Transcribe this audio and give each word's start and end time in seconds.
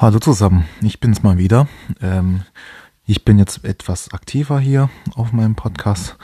Hallo 0.00 0.18
zusammen, 0.18 0.64
ich 0.80 0.98
bin's 0.98 1.22
mal 1.22 1.36
wieder. 1.36 1.68
Ähm, 2.00 2.44
ich 3.04 3.22
bin 3.26 3.38
jetzt 3.38 3.66
etwas 3.66 4.14
aktiver 4.14 4.58
hier 4.58 4.88
auf 5.14 5.34
meinem 5.34 5.56
Podcast, 5.56 6.16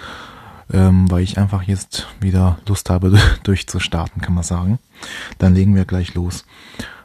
ähm, 0.73 1.11
weil 1.11 1.23
ich 1.23 1.37
einfach 1.37 1.63
jetzt 1.63 2.07
wieder 2.19 2.59
Lust 2.67 2.89
habe, 2.89 3.19
durchzustarten, 3.43 4.23
kann 4.23 4.33
man 4.33 4.45
sagen. 4.45 4.79
Dann 5.37 5.55
legen 5.55 5.75
wir 5.75 5.85
gleich 5.85 6.15
los. 6.15 6.47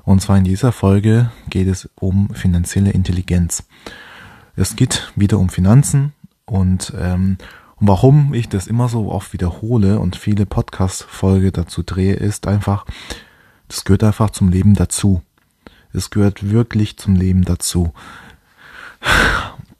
Und 0.05 0.21
zwar 0.21 0.37
in 0.37 0.45
dieser 0.45 0.71
Folge 0.71 1.29
geht 1.49 1.67
es 1.67 1.89
um 1.95 2.29
finanzielle 2.29 2.91
Intelligenz. 2.91 3.67
Es 4.55 4.77
geht 4.77 5.11
wieder 5.17 5.39
um 5.39 5.49
Finanzen 5.49 6.13
und 6.45 6.93
ähm, 6.97 7.37
warum 7.81 8.33
ich 8.33 8.47
das 8.47 8.67
immer 8.67 8.87
so 8.87 9.11
oft 9.11 9.33
wiederhole 9.33 9.99
und 9.99 10.15
viele 10.15 10.45
Podcast-Folge 10.45 11.51
dazu 11.51 11.83
drehe, 11.83 12.13
ist 12.13 12.47
einfach, 12.47 12.85
das 13.67 13.83
gehört 13.83 14.05
einfach 14.05 14.29
zum 14.29 14.47
Leben 14.47 14.73
dazu. 14.73 15.21
Es 15.93 16.09
gehört 16.09 16.49
wirklich 16.49 16.97
zum 16.97 17.15
Leben 17.15 17.43
dazu. 17.43 17.93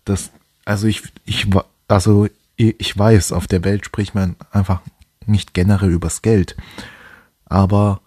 Das, 0.03 0.31
also 0.65 0.87
ich, 0.87 1.03
ich, 1.25 1.47
also 1.87 2.27
ich 2.55 2.97
weiß, 2.97 3.31
auf 3.31 3.47
der 3.47 3.63
Welt 3.63 3.85
spricht 3.85 4.15
man 4.15 4.35
einfach 4.51 4.81
nicht 5.25 5.53
generell 5.53 5.91
übers 5.91 6.21
Geld. 6.21 6.55
Aber 7.45 8.01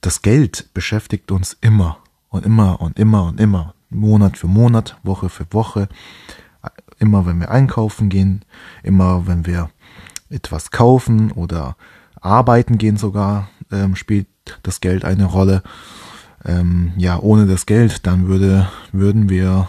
das 0.00 0.22
Geld 0.22 0.68
beschäftigt 0.72 1.30
uns 1.30 1.56
immer 1.60 1.98
und 2.28 2.46
immer 2.46 2.80
und 2.80 2.98
immer 2.98 3.24
und 3.24 3.40
immer. 3.40 3.74
Monat 3.90 4.38
für 4.38 4.46
Monat, 4.46 4.96
Woche 5.02 5.28
für 5.28 5.46
Woche. 5.52 5.88
Immer 6.98 7.26
wenn 7.26 7.40
wir 7.40 7.50
einkaufen 7.50 8.08
gehen, 8.08 8.44
immer 8.82 9.26
wenn 9.26 9.46
wir 9.46 9.70
etwas 10.28 10.70
kaufen 10.70 11.32
oder 11.32 11.76
arbeiten 12.20 12.78
gehen 12.78 12.96
sogar, 12.96 13.50
ähm, 13.72 13.96
spielt 13.96 14.28
das 14.62 14.80
Geld 14.80 15.04
eine 15.04 15.24
Rolle 15.24 15.62
ähm, 16.44 16.92
ja, 16.96 17.18
ohne 17.18 17.46
das 17.46 17.66
Geld, 17.66 18.06
dann 18.06 18.28
würde, 18.28 18.68
würden 18.92 19.28
wir 19.28 19.68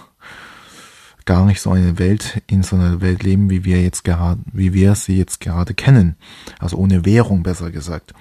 gar 1.26 1.46
nicht 1.46 1.62
so 1.62 1.72
eine 1.72 2.00
Welt, 2.00 2.42
in 2.48 2.64
so 2.64 2.76
einer 2.76 3.02
Welt 3.02 3.24
leben, 3.24 3.50
wie 3.50 3.64
wir 3.64 3.82
jetzt 3.82 4.04
gerade, 4.04 4.42
wie 4.52 4.74
wir 4.74 4.96
sie 4.96 5.18
jetzt 5.18 5.40
gerade 5.40 5.74
kennen. 5.74 6.16
Also 6.60 6.78
ohne 6.78 7.06
Währung, 7.06 7.44
besser 7.44 7.72
gesagt. 7.72 8.14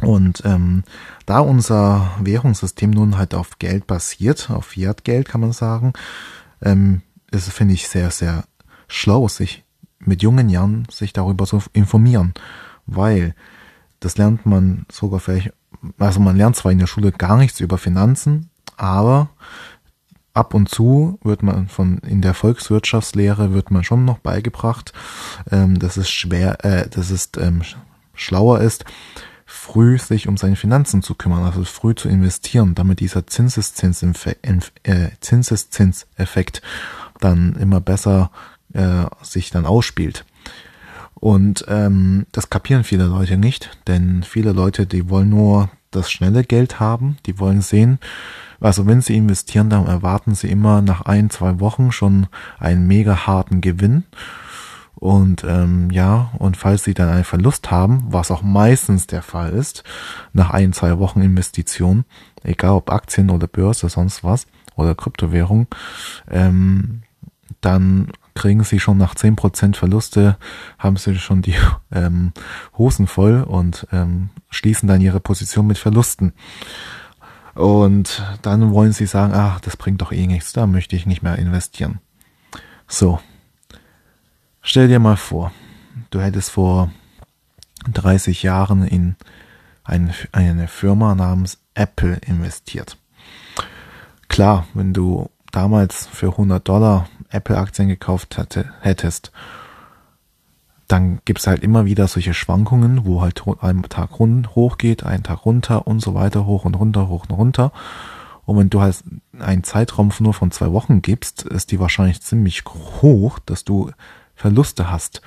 Und 0.00 0.42
ähm, 0.44 0.82
da 1.26 1.40
unser 1.40 2.10
Währungssystem 2.20 2.90
nun 2.90 3.16
halt 3.16 3.34
auf 3.34 3.58
Geld 3.58 3.86
basiert, 3.86 4.50
auf 4.50 4.66
Fiat-Geld 4.66 5.28
kann 5.28 5.40
man 5.40 5.52
sagen, 5.52 5.92
ähm, 6.60 7.02
ist, 7.30 7.50
finde 7.50 7.74
ich, 7.74 7.88
sehr, 7.88 8.10
sehr 8.10 8.44
schlau, 8.88 9.28
sich 9.28 9.64
mit 10.00 10.22
jungen 10.22 10.48
Jahren 10.48 10.86
sich 10.90 11.12
darüber 11.12 11.46
zu 11.46 11.62
informieren. 11.72 12.34
Weil 12.86 13.34
das 14.00 14.18
lernt 14.18 14.44
man 14.44 14.86
sogar 14.90 15.20
vielleicht 15.20 15.52
also 15.98 16.20
man 16.20 16.36
lernt 16.36 16.56
zwar 16.56 16.72
in 16.72 16.78
der 16.78 16.86
Schule 16.86 17.12
gar 17.12 17.36
nichts 17.36 17.60
über 17.60 17.78
Finanzen, 17.78 18.50
aber 18.76 19.30
ab 20.34 20.54
und 20.54 20.68
zu 20.68 21.18
wird 21.22 21.42
man 21.42 21.68
von 21.68 21.98
in 21.98 22.22
der 22.22 22.34
Volkswirtschaftslehre 22.34 23.52
wird 23.52 23.70
man 23.70 23.84
schon 23.84 24.04
noch 24.04 24.18
beigebracht, 24.18 24.92
ähm, 25.50 25.78
dass 25.78 25.96
es 25.96 26.10
schwer, 26.10 26.64
äh, 26.64 26.88
dass 26.88 27.10
es 27.10 27.30
ähm, 27.38 27.62
schlauer 28.14 28.60
ist, 28.60 28.84
früh 29.44 29.98
sich 29.98 30.28
um 30.28 30.36
seine 30.36 30.56
Finanzen 30.56 31.02
zu 31.02 31.14
kümmern, 31.14 31.44
also 31.44 31.64
früh 31.64 31.94
zu 31.94 32.08
investieren, 32.08 32.74
damit 32.74 33.00
dieser 33.00 33.26
Zinseszinseffekt 33.26 34.72
äh, 34.84 35.10
Zinseszinseffekt 35.20 36.62
dann 37.20 37.54
immer 37.56 37.80
besser 37.80 38.30
äh, 38.72 39.04
sich 39.22 39.50
dann 39.50 39.66
ausspielt. 39.66 40.24
Und 41.22 41.64
ähm, 41.68 42.26
das 42.32 42.50
kapieren 42.50 42.82
viele 42.82 43.04
Leute 43.04 43.36
nicht, 43.36 43.78
denn 43.86 44.24
viele 44.24 44.50
Leute, 44.50 44.88
die 44.88 45.08
wollen 45.08 45.28
nur 45.28 45.70
das 45.92 46.10
schnelle 46.10 46.42
Geld 46.42 46.80
haben, 46.80 47.16
die 47.26 47.38
wollen 47.38 47.60
sehen, 47.60 48.00
also 48.58 48.88
wenn 48.88 49.02
sie 49.02 49.16
investieren, 49.16 49.70
dann 49.70 49.86
erwarten 49.86 50.34
sie 50.34 50.50
immer 50.50 50.82
nach 50.82 51.02
ein, 51.02 51.30
zwei 51.30 51.60
Wochen 51.60 51.92
schon 51.92 52.26
einen 52.58 52.88
mega 52.88 53.24
harten 53.24 53.60
Gewinn. 53.60 54.02
Und 54.96 55.44
ähm, 55.44 55.92
ja, 55.92 56.32
und 56.40 56.56
falls 56.56 56.82
sie 56.82 56.94
dann 56.94 57.08
einen 57.08 57.22
Verlust 57.22 57.70
haben, 57.70 58.02
was 58.08 58.32
auch 58.32 58.42
meistens 58.42 59.06
der 59.06 59.22
Fall 59.22 59.50
ist, 59.50 59.84
nach 60.32 60.50
ein, 60.50 60.72
zwei 60.72 60.98
Wochen 60.98 61.22
Investition, 61.22 62.04
egal 62.42 62.72
ob 62.72 62.90
Aktien 62.90 63.30
oder 63.30 63.46
Börse, 63.46 63.88
sonst 63.88 64.24
was, 64.24 64.48
oder 64.74 64.96
Kryptowährung, 64.96 65.68
ähm, 66.28 67.02
dann 67.60 68.08
kriegen 68.34 68.64
sie 68.64 68.80
schon 68.80 68.98
nach 68.98 69.14
zehn 69.14 69.36
Prozent 69.36 69.76
Verluste, 69.76 70.36
haben 70.78 70.96
sie 70.96 71.16
schon 71.16 71.42
die 71.42 71.54
ähm, 71.92 72.32
Hosen 72.76 73.06
voll 73.06 73.42
und 73.42 73.86
ähm, 73.92 74.30
schließen 74.50 74.88
dann 74.88 75.00
ihre 75.00 75.20
Position 75.20 75.66
mit 75.66 75.78
Verlusten. 75.78 76.32
Und 77.54 78.22
dann 78.42 78.72
wollen 78.72 78.92
sie 78.92 79.06
sagen, 79.06 79.34
ach, 79.34 79.60
das 79.60 79.76
bringt 79.76 80.00
doch 80.00 80.12
eh 80.12 80.26
nichts, 80.26 80.52
da 80.52 80.66
möchte 80.66 80.96
ich 80.96 81.06
nicht 81.06 81.22
mehr 81.22 81.38
investieren. 81.38 82.00
So, 82.88 83.20
stell 84.62 84.88
dir 84.88 84.98
mal 84.98 85.16
vor, 85.16 85.52
du 86.10 86.20
hättest 86.20 86.50
vor 86.50 86.90
30 87.92 88.42
Jahren 88.42 88.86
in 88.86 89.16
eine, 89.84 90.14
eine 90.32 90.68
Firma 90.68 91.14
namens 91.14 91.58
Apple 91.74 92.16
investiert. 92.26 92.96
Klar, 94.28 94.66
wenn 94.72 94.94
du 94.94 95.30
damals 95.50 96.06
für 96.06 96.28
100 96.30 96.66
Dollar 96.66 97.08
Apple-Aktien 97.32 97.88
gekauft 97.88 98.38
hatte, 98.38 98.70
hättest, 98.80 99.32
dann 100.88 101.20
gibt's 101.24 101.46
halt 101.46 101.62
immer 101.62 101.86
wieder 101.86 102.06
solche 102.06 102.34
Schwankungen, 102.34 103.06
wo 103.06 103.22
halt 103.22 103.42
ein 103.60 103.82
Tag 103.84 104.18
hoch 104.18 104.78
geht, 104.78 105.04
ein 105.04 105.22
Tag 105.22 105.46
runter 105.46 105.86
und 105.86 106.00
so 106.00 106.14
weiter, 106.14 106.44
hoch 106.44 106.64
und 106.64 106.74
runter, 106.74 107.08
hoch 107.08 107.24
und 107.28 107.34
runter. 107.34 107.72
Und 108.44 108.58
wenn 108.58 108.70
du 108.70 108.80
halt 108.80 109.02
einen 109.38 109.64
Zeitraum 109.64 110.12
nur 110.18 110.34
von 110.34 110.50
zwei 110.50 110.72
Wochen 110.72 111.00
gibst, 111.00 111.44
ist 111.44 111.70
die 111.70 111.80
wahrscheinlich 111.80 112.20
ziemlich 112.20 112.64
hoch, 112.66 113.38
dass 113.38 113.64
du 113.64 113.90
Verluste 114.34 114.90
hast. 114.90 115.22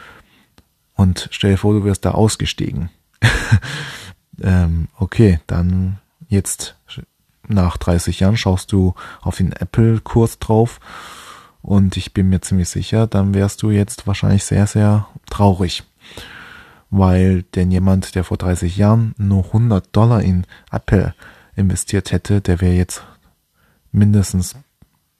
Und 0.93 1.29
stell 1.31 1.51
dir 1.51 1.57
vor, 1.57 1.73
du 1.73 1.83
wirst 1.83 2.05
da 2.05 2.11
ausgestiegen. 2.11 2.89
ähm, 4.41 4.87
okay, 4.97 5.39
dann 5.47 5.97
jetzt 6.27 6.75
nach 7.47 7.77
30 7.77 8.19
Jahren 8.19 8.37
schaust 8.37 8.71
du 8.71 8.93
auf 9.21 9.37
den 9.37 9.51
Apple-Kurs 9.51 10.39
drauf 10.39 10.79
und 11.65 11.97
ich 11.97 12.13
bin 12.13 12.29
mir 12.29 12.41
ziemlich 12.41 12.69
sicher, 12.69 13.07
dann 13.07 13.33
wärst 13.33 13.63
du 13.63 13.71
jetzt 13.71 14.05
wahrscheinlich 14.05 14.43
sehr, 14.43 14.67
sehr 14.67 15.07
traurig. 15.31 15.83
Weil 16.91 17.41
denn 17.41 17.71
jemand, 17.71 18.13
der 18.13 18.23
vor 18.23 18.37
30 18.37 18.77
Jahren 18.77 19.15
nur 19.17 19.45
100 19.45 19.83
Dollar 19.91 20.21
in 20.21 20.45
Apple 20.71 21.15
investiert 21.55 22.11
hätte, 22.11 22.39
der 22.39 22.61
wäre 22.61 22.75
jetzt 22.75 23.03
mindestens 23.91 24.55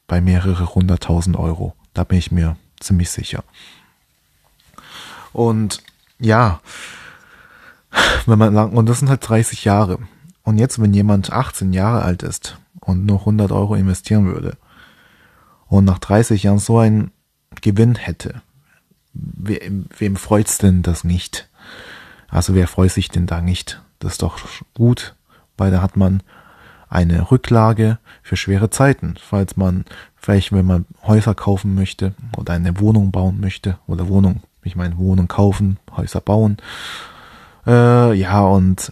bei 0.06 0.22
mehrere 0.22 0.76
hunderttausend 0.76 1.36
Euro. 1.36 1.74
Da 1.96 2.04
bin 2.04 2.20
ich 2.20 2.32
mir 2.32 2.58
ziemlich 2.80 3.10
sicher. 3.10 3.44
Und 5.34 5.82
ja, 6.20 6.62
wenn 8.28 8.38
man 8.38 8.54
lang, 8.54 8.74
und 8.74 8.86
das 8.86 9.00
sind 9.00 9.10
halt 9.10 9.28
30 9.28 9.66
Jahre. 9.66 9.98
Und 10.44 10.60
jetzt, 10.60 10.80
wenn 10.80 10.94
jemand 10.94 11.32
18 11.32 11.74
Jahre 11.74 12.04
alt 12.04 12.22
ist 12.22 12.60
und 12.82 13.08
nur 13.08 13.22
100 13.22 13.52
Euro 13.52 13.74
investieren 13.74 14.28
würde, 14.28 14.58
und 15.68 15.86
nach 15.86 16.00
30 16.00 16.44
Jahren 16.44 16.60
so 16.60 16.78
einen 16.78 17.12
Gewinn 17.62 17.96
hätte, 17.96 18.42
wem, 19.14 19.88
wem 19.98 20.16
freut's 20.16 20.58
denn 20.58 20.82
das 20.82 21.04
nicht? 21.04 21.50
Also 22.28 22.54
wer 22.56 22.68
freut 22.68 22.92
sich 22.92 23.10
denn 23.10 23.28
da 23.28 23.42
nicht? 23.42 23.82
Das 24.00 24.14
ist 24.14 24.22
doch 24.22 24.40
gut, 24.74 25.16
weil 25.58 25.72
da 25.72 25.82
hat 25.82 25.96
man 25.98 26.22
eine 26.90 27.32
Rücklage 27.32 27.98
für 28.22 28.38
schwere 28.38 28.70
Zeiten, 28.70 29.16
falls 29.20 29.58
man 29.58 29.86
vielleicht, 30.16 30.52
wenn 30.52 30.66
man 30.66 30.86
Häuser 31.04 31.36
kaufen 31.36 31.76
möchte 31.76 32.14
oder 32.38 32.54
eine 32.54 32.80
Wohnung 32.80 33.12
bauen 33.12 33.40
möchte 33.40 33.78
oder 33.88 34.08
Wohnung, 34.08 34.42
ich 34.64 34.76
meine 34.76 34.98
Wohnung 34.98 35.28
kaufen, 35.28 35.78
Häuser 35.96 36.22
bauen. 36.22 36.58
Äh, 37.66 38.14
ja, 38.14 38.42
und 38.42 38.92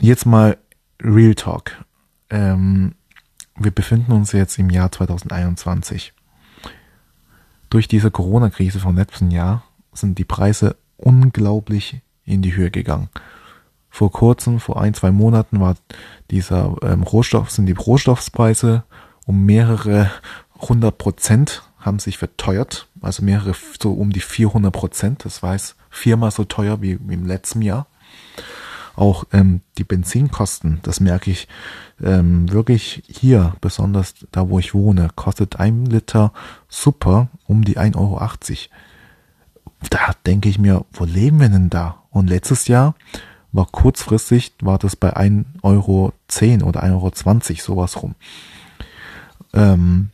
jetzt 0.00 0.26
mal 0.26 0.58
Real 1.02 1.34
Talk. 1.34 1.72
Ähm, 2.28 2.94
wir 3.60 3.70
befinden 3.70 4.12
uns 4.12 4.32
jetzt 4.32 4.58
im 4.58 4.70
Jahr 4.70 4.90
2021. 4.90 6.12
Durch 7.68 7.86
diese 7.86 8.10
Corona-Krise 8.10 8.80
vom 8.80 8.96
letzten 8.96 9.30
Jahr 9.30 9.62
sind 9.92 10.18
die 10.18 10.24
Preise 10.24 10.76
unglaublich 10.96 12.00
in 12.24 12.42
die 12.42 12.56
Höhe 12.56 12.70
gegangen. 12.70 13.10
Vor 13.90 14.10
kurzem, 14.10 14.60
vor 14.60 14.80
ein, 14.80 14.94
zwei 14.94 15.10
Monaten 15.10 15.60
war 15.60 15.76
dieser 16.30 16.76
ähm, 16.82 17.02
Rohstoff, 17.02 17.50
sind 17.50 17.66
die 17.66 17.72
Rohstoffpreise 17.72 18.84
um 19.26 19.44
mehrere 19.44 20.10
hundert 20.60 20.98
Prozent 20.98 21.62
haben 21.80 21.98
sich 21.98 22.18
verteuert, 22.18 22.88
also 23.00 23.24
mehrere, 23.24 23.54
so 23.80 23.92
um 23.92 24.12
die 24.12 24.20
400 24.20 24.72
Prozent. 24.72 25.24
Das 25.24 25.42
war 25.42 25.54
es 25.54 25.76
viermal 25.88 26.30
so 26.30 26.44
teuer 26.44 26.82
wie, 26.82 26.98
wie 27.08 27.14
im 27.14 27.26
letzten 27.26 27.62
Jahr. 27.62 27.86
Auch 28.96 29.24
ähm, 29.32 29.60
die 29.78 29.84
Benzinkosten, 29.84 30.80
das 30.82 31.00
merke 31.00 31.30
ich 31.30 31.48
ähm, 32.02 32.50
wirklich 32.50 33.02
hier, 33.08 33.54
besonders 33.60 34.14
da 34.32 34.48
wo 34.48 34.58
ich 34.58 34.74
wohne, 34.74 35.10
kostet 35.14 35.60
ein 35.60 35.86
Liter 35.86 36.32
Super 36.68 37.28
um 37.46 37.64
die 37.64 37.78
1,80 37.78 37.96
Euro. 37.96 38.18
Da 39.90 40.12
denke 40.26 40.48
ich 40.48 40.58
mir, 40.58 40.84
wo 40.92 41.04
leben 41.04 41.40
wir 41.40 41.48
denn 41.48 41.70
da? 41.70 42.02
Und 42.10 42.28
letztes 42.28 42.68
Jahr 42.68 42.94
war 43.52 43.66
kurzfristig, 43.66 44.52
war 44.60 44.78
das 44.78 44.96
bei 44.96 45.16
1,10 45.16 45.44
Euro 45.62 46.12
oder 46.68 46.84
1,20 46.84 46.90
Euro 46.92 47.12
sowas 47.56 48.02
rum. 48.02 48.14
Ähm, 49.52 50.10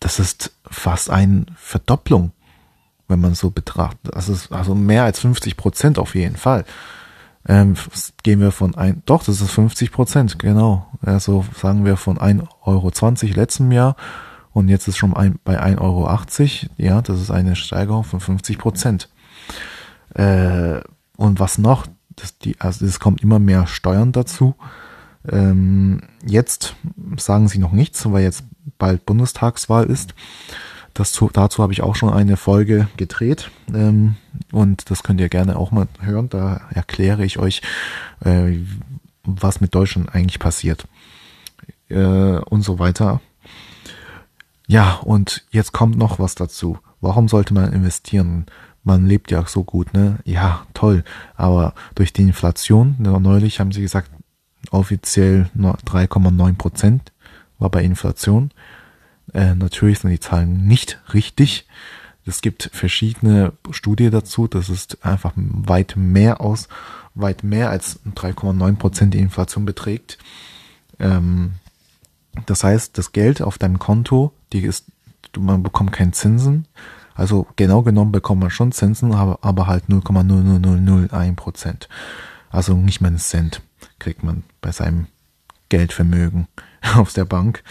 das 0.00 0.18
ist 0.18 0.52
fast 0.68 1.10
eine 1.10 1.46
Verdopplung, 1.56 2.32
wenn 3.08 3.20
man 3.20 3.34
so 3.34 3.50
betrachtet. 3.50 4.14
Das 4.14 4.28
ist 4.28 4.52
also 4.52 4.74
mehr 4.74 5.04
als 5.04 5.20
50 5.20 5.56
Prozent 5.56 5.98
auf 5.98 6.14
jeden 6.14 6.36
Fall. 6.36 6.64
Ähm, 7.48 7.74
gehen 8.22 8.40
wir 8.40 8.52
von 8.52 8.74
ein, 8.74 9.02
doch, 9.06 9.24
das 9.24 9.40
ist 9.40 9.50
50 9.50 9.92
Prozent, 9.92 10.38
genau. 10.38 10.86
Also 11.00 11.44
sagen 11.56 11.84
wir 11.84 11.96
von 11.96 12.18
1,20 12.18 12.46
Euro 12.62 12.90
letztem 13.34 13.72
Jahr 13.72 13.96
und 14.52 14.68
jetzt 14.68 14.88
ist 14.88 14.98
schon 14.98 15.14
ein, 15.14 15.38
bei 15.44 15.60
1,80 15.60 15.80
Euro. 15.80 16.08
Ja, 16.76 17.02
das 17.02 17.20
ist 17.20 17.30
eine 17.30 17.56
Steigerung 17.56 18.04
von 18.04 18.20
50 18.20 18.58
Prozent. 18.58 19.08
Äh, 20.14 20.80
und 21.16 21.40
was 21.40 21.58
noch? 21.58 21.86
Das, 22.16 22.38
die, 22.38 22.60
also 22.60 22.84
es 22.84 23.00
kommt 23.00 23.22
immer 23.22 23.38
mehr 23.38 23.66
Steuern 23.66 24.12
dazu. 24.12 24.54
Ähm, 25.28 26.00
jetzt 26.26 26.74
sagen 27.16 27.48
sie 27.48 27.58
noch 27.58 27.72
nichts, 27.72 28.10
weil 28.10 28.22
jetzt 28.22 28.44
bald 28.78 29.06
Bundestagswahl 29.06 29.86
ist. 29.86 30.14
Das, 30.94 31.18
dazu 31.32 31.62
habe 31.62 31.72
ich 31.72 31.82
auch 31.82 31.94
schon 31.94 32.12
eine 32.12 32.36
Folge 32.36 32.88
gedreht 32.96 33.50
ähm, 33.72 34.16
und 34.52 34.90
das 34.90 35.02
könnt 35.02 35.20
ihr 35.20 35.28
gerne 35.28 35.56
auch 35.56 35.70
mal 35.70 35.88
hören. 36.00 36.28
Da 36.28 36.60
erkläre 36.70 37.24
ich 37.24 37.38
euch, 37.38 37.62
äh, 38.24 38.58
was 39.24 39.60
mit 39.60 39.74
Deutschland 39.74 40.14
eigentlich 40.14 40.38
passiert 40.38 40.86
äh, 41.88 42.38
und 42.38 42.62
so 42.62 42.78
weiter. 42.78 43.20
Ja, 44.66 45.00
und 45.04 45.44
jetzt 45.50 45.72
kommt 45.72 45.98
noch 45.98 46.18
was 46.18 46.34
dazu. 46.34 46.78
Warum 47.00 47.28
sollte 47.28 47.54
man 47.54 47.72
investieren? 47.72 48.46
Man 48.84 49.06
lebt 49.06 49.30
ja 49.30 49.44
so 49.46 49.64
gut, 49.64 49.92
ne? 49.94 50.18
Ja, 50.24 50.66
toll. 50.74 51.04
Aber 51.34 51.74
durch 51.94 52.12
die 52.12 52.22
Inflation, 52.22 52.96
neulich 52.98 53.60
haben 53.60 53.72
sie 53.72 53.82
gesagt, 53.82 54.10
offiziell 54.70 55.50
nur 55.54 55.74
3,9 55.78 56.56
Prozent 56.56 57.12
war 57.58 57.70
bei 57.70 57.82
Inflation. 57.82 58.52
Äh, 59.32 59.54
natürlich 59.54 60.00
sind 60.00 60.10
die 60.10 60.20
Zahlen 60.20 60.66
nicht 60.66 61.00
richtig. 61.14 61.66
Es 62.26 62.42
gibt 62.42 62.70
verschiedene 62.72 63.52
Studien 63.70 64.10
dazu. 64.10 64.46
Das 64.46 64.68
ist 64.68 65.04
einfach 65.04 65.32
weit 65.36 65.94
mehr 65.96 66.40
aus, 66.40 66.68
weit 67.14 67.42
mehr 67.42 67.70
als 67.70 68.00
3,9 68.14 68.76
Prozent 68.76 69.14
die 69.14 69.18
Inflation 69.18 69.64
beträgt. 69.64 70.18
Ähm, 70.98 71.52
das 72.46 72.62
heißt, 72.62 72.96
das 72.96 73.12
Geld 73.12 73.42
auf 73.42 73.58
deinem 73.58 73.78
Konto, 73.78 74.32
die 74.52 74.60
ist, 74.60 74.86
man 75.38 75.62
bekommt 75.62 75.92
keinen 75.92 76.12
Zinsen. 76.12 76.66
Also 77.14 77.46
genau 77.56 77.82
genommen 77.82 78.12
bekommt 78.12 78.40
man 78.40 78.50
schon 78.50 78.72
Zinsen, 78.72 79.14
aber, 79.14 79.38
aber 79.42 79.66
halt 79.66 79.84
0,00001 79.88 81.34
Prozent. 81.34 81.88
Also 82.50 82.74
nicht 82.74 83.00
mal 83.00 83.08
einen 83.08 83.18
Cent 83.18 83.62
kriegt 83.98 84.22
man 84.22 84.44
bei 84.60 84.72
seinem 84.72 85.06
Geldvermögen 85.68 86.48
auf 86.96 87.12
der 87.12 87.24
Bank. 87.24 87.62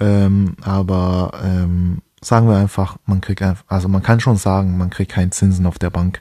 Ähm, 0.00 0.56
aber 0.62 1.40
ähm, 1.44 2.02
sagen 2.20 2.48
wir 2.48 2.56
einfach, 2.56 2.96
man 3.06 3.20
kriegt 3.20 3.42
einfach, 3.42 3.64
also 3.68 3.88
man 3.88 4.02
kann 4.02 4.20
schon 4.20 4.36
sagen, 4.36 4.76
man 4.76 4.90
kriegt 4.90 5.12
keinen 5.12 5.32
Zinsen 5.32 5.66
auf 5.66 5.78
der 5.78 5.90
Bank. 5.90 6.20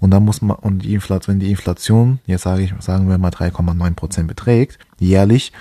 Und 0.00 0.10
dann 0.10 0.24
muss 0.24 0.42
man, 0.42 0.56
und 0.56 0.80
die 0.80 0.94
Inflation, 0.94 1.34
wenn 1.34 1.40
die 1.40 1.50
Inflation, 1.50 2.18
jetzt 2.26 2.42
sage 2.42 2.62
ich, 2.62 2.74
sagen 2.80 3.08
wir 3.08 3.18
mal 3.18 3.30
3,9 3.30 3.94
Prozent 3.94 4.28
beträgt, 4.28 4.78
jährlich, 4.98 5.52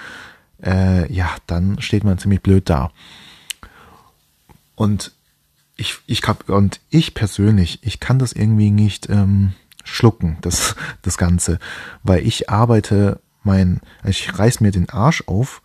äh, 0.64 1.12
ja, 1.14 1.30
dann 1.46 1.80
steht 1.80 2.04
man 2.04 2.18
ziemlich 2.18 2.42
blöd 2.42 2.70
da. 2.70 2.92
Und 4.76 5.12
ich, 5.76 6.00
ich 6.08 6.22
kann, 6.22 6.38
und 6.48 6.80
ich 6.90 7.14
persönlich, 7.14 7.80
ich 7.84 8.00
kann 8.00 8.20
das 8.20 8.34
irgendwie 8.34 8.72
nicht 8.72 9.10
ähm, 9.10 9.54
schlucken, 9.84 10.38
das, 10.42 10.76
das 11.02 11.18
Ganze, 11.18 11.60
weil 12.04 12.26
ich 12.26 12.50
arbeite 12.50 13.20
mein, 13.44 13.82
ich 14.04 14.38
reiß 14.38 14.60
mir 14.60 14.72
den 14.72 14.90
Arsch 14.90 15.24
auf 15.28 15.62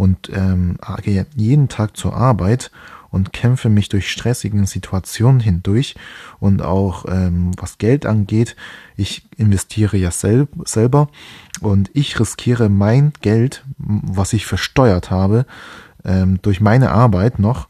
und 0.00 0.30
ähm, 0.32 0.78
gehe 1.02 1.26
jeden 1.36 1.68
Tag 1.68 1.94
zur 1.94 2.16
Arbeit 2.16 2.70
und 3.10 3.34
kämpfe 3.34 3.68
mich 3.68 3.90
durch 3.90 4.10
stressigen 4.10 4.64
Situationen 4.64 5.40
hindurch 5.40 5.94
und 6.38 6.62
auch 6.62 7.04
ähm, 7.06 7.50
was 7.58 7.76
Geld 7.76 8.06
angeht, 8.06 8.56
ich 8.96 9.28
investiere 9.36 9.98
ja 9.98 10.10
sel 10.10 10.48
selber 10.64 11.10
und 11.60 11.90
ich 11.92 12.18
riskiere 12.18 12.70
mein 12.70 13.12
Geld, 13.20 13.62
was 13.76 14.32
ich 14.32 14.46
versteuert 14.46 15.10
habe, 15.10 15.44
ähm, 16.02 16.38
durch 16.40 16.62
meine 16.62 16.92
Arbeit 16.92 17.38
noch, 17.38 17.68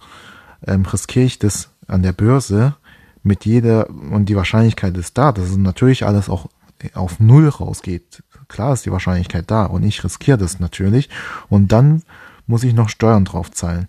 ähm, 0.64 0.84
riskiere 0.84 1.24
ich 1.24 1.40
das 1.40 1.70
an 1.88 2.04
der 2.04 2.12
Börse 2.12 2.76
mit 3.24 3.44
jeder 3.44 3.90
und 3.90 4.26
die 4.26 4.36
Wahrscheinlichkeit 4.36 4.96
ist 4.96 5.18
da, 5.18 5.32
dass 5.32 5.50
es 5.50 5.56
natürlich 5.56 6.06
alles 6.06 6.28
auch 6.28 6.46
auf 6.94 7.18
Null 7.18 7.48
rausgeht. 7.48 8.22
Klar 8.50 8.72
ist 8.72 8.84
die 8.84 8.90
Wahrscheinlichkeit 8.90 9.50
da 9.50 9.64
und 9.64 9.84
ich 9.84 10.02
riskiere 10.02 10.36
das 10.36 10.58
natürlich 10.58 11.08
und 11.48 11.70
dann 11.70 12.02
muss 12.48 12.64
ich 12.64 12.74
noch 12.74 12.88
Steuern 12.88 13.24
drauf 13.24 13.50
zahlen. 13.52 13.88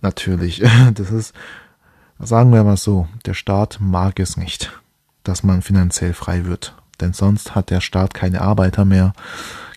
Natürlich. 0.00 0.62
Das 0.94 1.10
ist, 1.10 1.34
sagen 2.18 2.52
wir 2.52 2.64
mal 2.64 2.78
so, 2.78 3.06
der 3.26 3.34
Staat 3.34 3.78
mag 3.80 4.18
es 4.18 4.36
nicht, 4.36 4.72
dass 5.24 5.42
man 5.42 5.62
finanziell 5.62 6.14
frei 6.14 6.46
wird. 6.46 6.74
Denn 7.00 7.12
sonst 7.12 7.54
hat 7.54 7.70
der 7.70 7.80
Staat 7.80 8.14
keine 8.14 8.40
Arbeiter 8.40 8.84
mehr, 8.84 9.12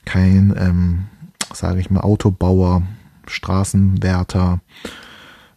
kein, 0.05 0.55
ähm, 0.57 1.07
sage 1.53 1.81
ich 1.81 1.91
mal, 1.91 2.01
Autobauer, 2.01 2.83
Straßenwärter, 3.27 4.61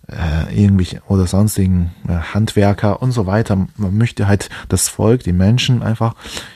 äh, 0.09 0.55
irgendwie 0.55 0.99
oder 1.09 1.27
sonstigen 1.27 1.95
äh, 2.09 2.13
Handwerker 2.13 3.01
und 3.03 3.13
so 3.13 3.27
weiter. 3.27 3.57
Man 3.77 3.97
möchte 3.97 4.27
halt 4.27 4.51
das 4.69 4.89
Volk, 4.89 5.23
die 5.23 5.33
Menschen 5.33 5.83
einfach 5.83 6.15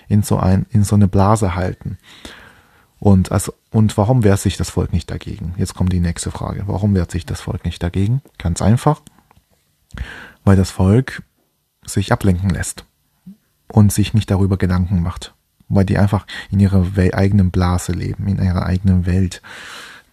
in 0.08 0.22
so 0.22 0.38
ein, 0.38 0.66
in 0.70 0.84
so 0.84 0.96
eine 0.96 1.08
Blase 1.08 1.54
halten. 1.54 1.98
Und, 3.00 3.30
also, 3.30 3.54
und 3.70 3.96
warum 3.96 4.24
wehrt 4.24 4.40
sich 4.40 4.56
das 4.56 4.70
Volk 4.70 4.92
nicht 4.92 5.10
dagegen? 5.10 5.54
Jetzt 5.56 5.74
kommt 5.74 5.92
die 5.92 6.00
nächste 6.00 6.30
Frage. 6.30 6.64
Warum 6.66 6.94
wehrt 6.94 7.10
sich 7.10 7.24
das 7.24 7.40
Volk 7.40 7.64
nicht 7.64 7.82
dagegen? 7.82 8.22
Ganz 8.38 8.60
einfach. 8.60 9.02
Weil 10.44 10.56
das 10.56 10.70
Volk 10.70 11.22
sich 11.86 12.12
ablenken 12.12 12.50
lässt 12.50 12.84
und 13.68 13.92
sich 13.92 14.14
nicht 14.14 14.30
darüber 14.30 14.56
Gedanken 14.56 15.02
macht. 15.02 15.34
Weil 15.68 15.84
die 15.84 15.98
einfach 15.98 16.26
in 16.50 16.60
ihrer 16.60 16.86
eigenen 17.14 17.50
Blase 17.50 17.92
leben, 17.92 18.26
in 18.26 18.42
ihrer 18.42 18.66
eigenen 18.66 19.06
Welt. 19.06 19.42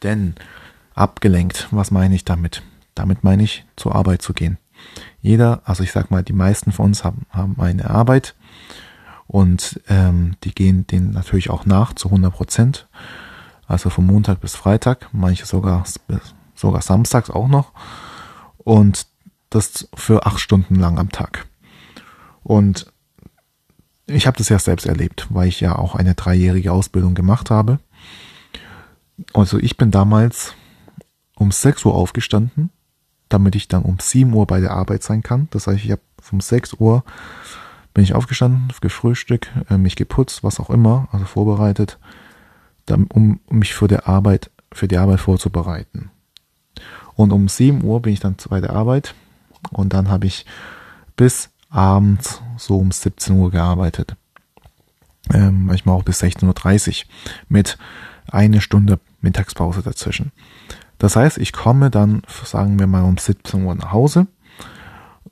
Denn 0.04 0.36
abgelenkt, 0.94 1.68
was 1.72 1.92
meine 1.92 2.14
ich 2.14 2.24
damit? 2.24 2.62
Damit 2.96 3.24
meine 3.24 3.44
ich, 3.44 3.66
zur 3.76 3.94
Arbeit 3.96 4.22
zu 4.22 4.34
gehen. 4.34 4.58
Jeder, 5.22 5.62
also 5.66 5.84
ich 5.84 5.92
sag 5.92 6.12
mal, 6.12 6.24
die 6.24 6.34
meisten 6.34 6.72
von 6.72 6.88
uns 6.88 7.04
haben, 7.04 7.26
haben 7.30 7.60
eine 7.60 7.90
Arbeit 7.90 8.36
und 9.28 9.82
ähm, 9.88 10.36
die 10.44 10.54
gehen 10.54 10.86
denen 10.88 11.12
natürlich 11.12 11.50
auch 11.50 11.66
nach 11.66 11.94
zu 11.94 12.10
100 12.10 12.34
Prozent. 12.34 12.88
Also 13.68 13.90
von 13.90 14.06
Montag 14.06 14.42
bis 14.42 14.56
Freitag, 14.56 15.10
manche 15.12 15.46
sogar, 15.46 15.86
sogar 16.54 16.82
samstags 16.82 17.30
auch 17.30 17.48
noch. 17.48 17.72
Und 18.58 19.08
das 19.50 19.88
für 19.96 20.26
acht 20.26 20.40
Stunden 20.40 20.76
lang 20.76 21.00
am 21.00 21.12
Tag. 21.12 21.48
Und 22.44 22.92
ich 24.08 24.28
habe 24.28 24.38
das 24.38 24.50
ja 24.50 24.60
selbst 24.60 24.86
erlebt, 24.86 25.28
weil 25.30 25.48
ich 25.48 25.62
ja 25.62 25.76
auch 25.76 25.96
eine 25.96 26.14
dreijährige 26.14 26.72
Ausbildung 26.72 27.16
gemacht 27.16 27.50
habe. 27.50 27.80
Also 29.34 29.58
ich 29.58 29.78
bin 29.78 29.90
damals 29.90 30.54
um 31.36 31.52
6 31.52 31.86
Uhr 31.86 31.96
aufgestanden, 31.96 32.70
damit 33.36 33.54
ich 33.56 33.68
dann 33.68 33.84
um 33.84 33.98
7 34.00 34.34
Uhr 34.34 34.48
bei 34.48 34.62
der 34.62 34.72
Arbeit 34.72 35.04
sein 35.04 35.22
kann. 35.22 35.50
Das 35.52 35.68
heißt, 35.68 35.84
ich 35.84 35.92
habe 35.92 36.02
um 36.32 36.40
6 36.40 36.76
Uhr 36.76 37.04
bin 37.94 38.06
ich 38.06 38.16
aufgestanden, 38.16 38.72
gefrühstückt, 38.80 39.52
äh, 39.70 39.78
mich 39.78 39.98
geputzt, 39.98 40.42
was 40.42 40.62
auch 40.62 40.70
immer, 40.70 41.10
also 41.12 41.26
vorbereitet, 41.26 42.00
um, 43.10 43.42
mich 43.50 43.74
für 43.74 43.90
die 43.90 44.00
Arbeit, 44.00 44.52
für 44.72 44.88
die 44.88 44.98
Arbeit 44.98 45.20
vorzubereiten. 45.20 46.12
Und 47.16 47.34
um 47.34 47.50
7 47.50 47.84
Uhr 47.84 48.02
bin 48.02 48.14
ich 48.14 48.22
dann 48.22 48.38
bei 48.50 48.62
der 48.62 48.72
Arbeit 48.72 49.16
und 49.72 49.92
dann 49.94 50.10
habe 50.10 50.28
ich 50.28 50.46
bis 51.18 51.50
abends 51.70 52.42
so 52.58 52.78
um 52.78 52.92
17 52.92 53.38
Uhr 53.38 53.52
gearbeitet. 53.52 54.16
Ähm, 55.34 55.66
manchmal 55.66 55.96
auch 55.96 56.04
bis 56.04 56.24
16.30 56.24 57.04
Uhr 57.04 57.10
mit 57.50 57.78
eine 58.32 58.62
Stunde 58.62 59.00
Mittagspause 59.20 59.82
dazwischen. 59.82 60.32
Das 60.98 61.16
heißt, 61.16 61.38
ich 61.38 61.54
komme 61.54 61.90
dann, 61.90 62.22
sagen 62.46 62.80
wir 62.80 62.88
mal, 62.88 63.04
um 63.04 63.18
17 63.18 63.64
Uhr 63.64 63.76
nach 63.76 63.92
Hause. 63.92 64.28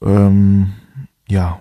Ähm, 0.01 0.74
ja, 1.27 1.60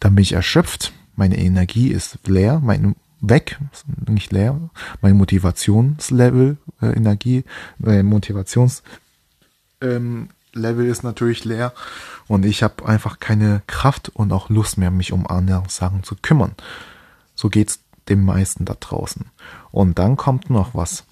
dann 0.00 0.14
bin 0.14 0.22
ich 0.22 0.32
erschöpft, 0.32 0.92
meine 1.16 1.38
Energie 1.38 1.88
ist 1.88 2.18
leer, 2.26 2.60
mein 2.62 2.94
weg, 3.20 3.58
nicht 4.06 4.32
leer, 4.32 4.70
mein 5.00 5.16
Motivationslevel, 5.16 6.56
äh, 6.80 6.86
Energie, 6.86 7.44
mein 7.78 8.06
Motivationslevel 8.06 8.84
ähm, 9.80 10.28
ist 10.54 11.02
natürlich 11.02 11.44
leer 11.44 11.72
und 12.28 12.44
ich 12.44 12.62
habe 12.62 12.86
einfach 12.86 13.18
keine 13.18 13.62
Kraft 13.66 14.10
und 14.10 14.32
auch 14.32 14.50
Lust 14.50 14.78
mehr, 14.78 14.90
mich 14.90 15.12
um 15.12 15.26
andere 15.26 15.64
Sachen 15.68 16.04
zu 16.04 16.14
kümmern. 16.14 16.54
So 17.34 17.48
geht's 17.48 17.80
dem 18.08 18.24
meisten 18.24 18.64
da 18.64 18.74
draußen. 18.78 19.26
Und 19.70 19.98
dann 19.98 20.16
kommt 20.16 20.50
noch 20.50 20.74
was. 20.74 21.04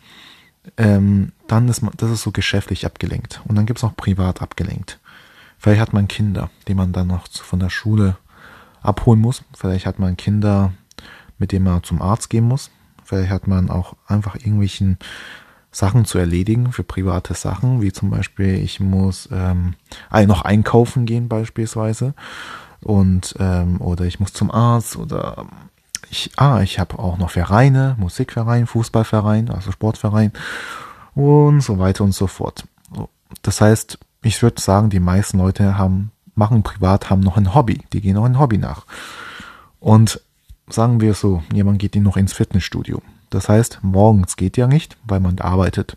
Ähm, 0.77 1.33
dann 1.47 1.69
ist 1.69 1.83
man, 1.83 1.93
das 1.97 2.11
ist 2.11 2.23
so 2.23 2.33
geschäftlich 2.33 2.87
abgelenkt. 2.87 3.41
Und 3.47 3.57
dann 3.57 3.67
gibt's 3.67 3.83
noch 3.83 3.97
privat 3.97 4.43
abgelenkt. 4.43 4.99
Vielleicht 5.59 5.81
hat 5.81 5.93
man 5.93 6.09
Kinder, 6.09 6.51
die 6.69 6.75
man 6.75 6.93
dann 6.93 7.09
noch 7.09 7.29
von 7.29 7.61
der 7.61 7.71
Schule 7.71 8.17
abholen 8.83 9.21
muss. 9.21 9.43
Vielleicht 9.57 9.87
hat 9.87 9.99
man 9.99 10.17
Kinder, 10.17 10.73
mit 11.39 11.53
dem 11.53 11.65
man 11.65 11.83
zum 11.83 12.03
Arzt 12.03 12.31
gehen 12.31 12.45
muss. 12.45 12.71
Vielleicht 13.05 13.31
hat 13.31 13.47
man 13.47 13.71
auch 13.71 13.95
einfach 14.07 14.35
irgendwelchen 14.35 14.99
Sachen 15.71 16.07
zu 16.07 16.19
erledigen 16.19 16.73
für 16.73 16.85
private 16.85 17.35
Sachen, 17.35 17.83
wie 17.83 17.93
zum 17.93 18.11
Beispiel 18.11 18.55
ich 18.55 18.81
muss 18.81 19.29
ähm, 19.31 19.75
noch 20.27 20.43
einkaufen 20.43 21.05
gehen 21.05 21.29
beispielsweise 21.29 22.15
und 22.83 23.35
ähm, 23.39 23.81
oder 23.83 24.07
ich 24.07 24.19
muss 24.19 24.33
zum 24.33 24.51
Arzt 24.51 24.97
oder 24.97 25.47
ich 26.17 26.31
ah 26.37 26.61
ich 26.63 26.79
habe 26.79 26.99
auch 26.99 27.19
noch 27.19 27.31
Vereine, 27.31 27.97
Musikverein, 27.99 28.67
Fußballverein, 28.67 29.51
also 29.51 29.73
Sportverein 29.73 30.33
und 31.15 31.61
so 31.61 31.79
weiter 31.79 32.05
und 32.05 32.13
so 32.13 32.27
fort. 32.27 32.65
Das 33.43 33.61
heißt, 33.61 33.99
ich 34.23 34.43
würde 34.43 34.61
sagen, 34.61 34.91
die 34.91 35.01
meisten 35.01 35.39
Leute 35.39 35.79
haben 35.79 36.11
machen 36.35 36.63
privat 36.63 37.09
haben 37.09 37.21
noch 37.21 37.37
ein 37.37 37.55
Hobby, 37.55 37.81
die 37.93 38.01
gehen 38.01 38.15
noch 38.15 38.25
ein 38.25 38.39
Hobby 38.39 38.59
nach 38.59 38.85
und 39.81 40.21
sagen 40.69 41.01
wir 41.01 41.15
so, 41.15 41.43
jemand 41.53 41.79
geht 41.79 41.97
noch 41.97 42.17
ins 42.17 42.33
Fitnessstudio. 42.33 43.03
Das 43.31 43.49
heißt, 43.49 43.81
morgens 43.83 44.37
geht 44.37 44.57
ja 44.57 44.67
nicht, 44.67 44.97
weil 45.05 45.21
man 45.21 45.39
arbeitet. 45.39 45.97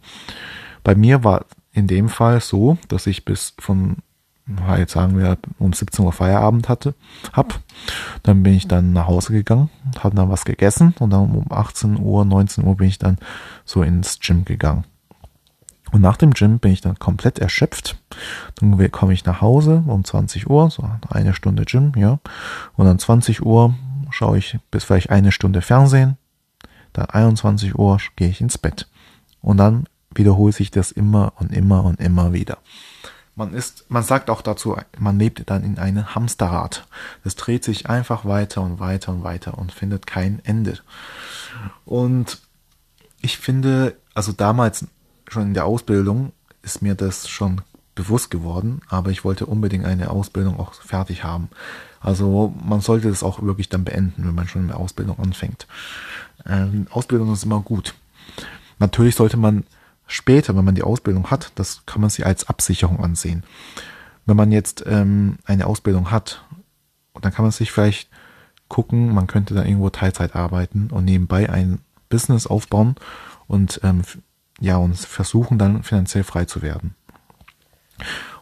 Bei 0.84 0.96
mir 0.96 1.24
war 1.24 1.46
in 1.74 1.88
dem 1.88 2.10
Fall 2.10 2.42
so, 2.42 2.78
dass 2.88 3.08
ich 3.08 3.26
bis 3.26 3.54
von, 3.60 3.98
jetzt 4.78 4.94
sagen 4.94 5.18
wir, 5.18 5.38
um 5.58 5.74
17 5.74 6.06
Uhr 6.06 6.14
Feierabend 6.14 6.70
hatte, 6.70 6.96
hab. 7.34 7.60
Dann 8.24 8.44
bin 8.44 8.54
ich 8.54 8.68
dann 8.68 8.94
nach 8.94 9.08
Hause 9.08 9.34
gegangen, 9.34 9.70
habe 10.00 10.16
dann 10.16 10.30
was 10.30 10.46
gegessen 10.46 10.94
und 11.00 11.12
dann 11.12 11.32
um 11.32 11.46
18 11.50 12.00
Uhr, 12.00 12.26
19 12.26 12.64
Uhr 12.64 12.78
bin 12.78 12.88
ich 12.88 13.00
dann 13.00 13.18
so 13.66 13.84
ins 13.84 14.20
Gym 14.20 14.46
gegangen. 14.46 14.86
Und 15.92 16.02
nach 16.02 16.18
dem 16.18 16.32
Gym 16.32 16.60
bin 16.60 16.72
ich 16.72 16.82
dann 16.82 17.00
komplett 17.00 17.40
erschöpft. 17.40 17.98
Dann 18.56 18.92
komme 18.92 19.14
ich 19.14 19.26
nach 19.26 19.42
Hause 19.42 19.84
um 19.88 20.04
20 20.04 20.50
Uhr, 20.50 20.70
so 20.70 20.88
eine 21.10 21.34
Stunde 21.34 21.66
Gym, 21.66 21.94
ja. 21.96 22.20
Und 22.76 22.86
dann 22.86 23.00
20 23.00 23.44
Uhr 23.44 23.74
schaue 24.12 24.38
ich 24.38 24.60
bis 24.72 24.84
vielleicht 24.84 25.10
eine 25.10 25.32
Stunde 25.32 25.62
Fernsehen. 25.62 26.18
Dann 26.94 27.06
21 27.06 27.78
Uhr 27.78 27.98
gehe 28.16 28.30
ich 28.30 28.42
ins 28.42 28.58
Bett. 28.58 28.88
Und 29.42 29.58
dann 29.58 29.86
wiederholt 30.14 30.56
sich 30.56 30.72
das 30.72 30.92
immer 30.92 31.34
und 31.38 31.52
immer 31.52 31.84
und 31.86 32.00
immer 32.00 32.34
wieder. 32.34 32.58
Man 33.40 33.54
ist, 33.54 33.86
man 33.88 34.04
sagt 34.04 34.30
auch 34.30 34.42
dazu, 34.42 34.76
man 34.98 35.18
lebt 35.18 35.50
dann 35.50 35.64
in 35.64 35.80
einem 35.80 36.14
Hamsterrad. 36.14 36.86
Das 37.24 37.38
dreht 37.38 37.64
sich 37.64 37.90
einfach 37.90 38.26
weiter 38.26 38.62
und 38.62 38.82
weiter 38.82 39.14
und 39.14 39.24
weiter 39.24 39.58
und 39.58 39.72
findet 39.72 40.06
kein 40.06 40.42
Ende. 40.44 40.78
Und 41.86 42.40
ich 43.22 43.38
finde, 43.38 43.96
also 44.14 44.34
damals 44.34 44.88
schon 45.30 45.44
in 45.44 45.54
der 45.54 45.64
Ausbildung 45.64 46.34
ist 46.64 46.82
mir 46.82 46.96
das 46.96 47.30
schon 47.30 47.62
bewusst 47.96 48.30
geworden, 48.30 48.82
aber 48.90 49.10
ich 49.10 49.24
wollte 49.24 49.46
unbedingt 49.46 49.86
eine 49.86 50.10
Ausbildung 50.10 50.60
auch 50.60 50.74
fertig 50.74 51.24
haben. 51.24 51.48
Also 52.02 52.54
man 52.62 52.82
sollte 52.82 53.08
das 53.08 53.24
auch 53.24 53.42
wirklich 53.42 53.70
dann 53.70 53.86
beenden, 53.86 54.28
wenn 54.28 54.36
man 54.36 54.50
schon 54.50 54.64
in 54.64 54.68
der 54.68 54.78
Ausbildung 54.82 55.18
anfängt. 55.18 55.66
Ähm, 56.46 56.88
Ausbildung 56.90 57.32
ist 57.32 57.46
immer 57.46 57.62
gut. 57.62 57.94
Natürlich 58.80 59.16
sollte 59.16 59.38
man 59.38 59.64
später, 60.10 60.58
wenn 60.58 60.66
man 60.66 60.76
die 60.76 60.84
Ausbildung 60.84 61.32
hat, 61.32 61.54
das 61.56 61.86
kann 61.86 62.02
man 62.02 62.10
sich 62.10 62.26
als 62.26 62.50
Absicherung 62.50 63.02
ansehen. 63.02 63.44
Wenn 64.26 64.36
man 64.36 64.52
jetzt 64.52 64.84
ähm, 64.86 65.38
eine 65.46 65.68
Ausbildung 65.68 66.12
hat, 66.12 66.44
dann 67.22 67.34
kann 67.34 67.46
man 67.46 67.52
sich 67.52 67.72
vielleicht 67.72 68.10
gucken, 68.68 69.14
man 69.14 69.28
könnte 69.28 69.54
da 69.54 69.64
irgendwo 69.64 69.90
Teilzeit 69.90 70.36
arbeiten 70.36 70.90
und 70.92 71.06
nebenbei 71.06 71.50
ein 71.50 71.80
Business 72.10 72.48
aufbauen 72.48 72.96
und 73.48 73.80
ähm, 73.84 74.02
ja, 74.60 74.78
und 74.78 74.98
versuchen 74.98 75.58
dann 75.58 75.84
finanziell 75.84 76.24
frei 76.24 76.46
zu 76.46 76.62
werden. 76.62 76.96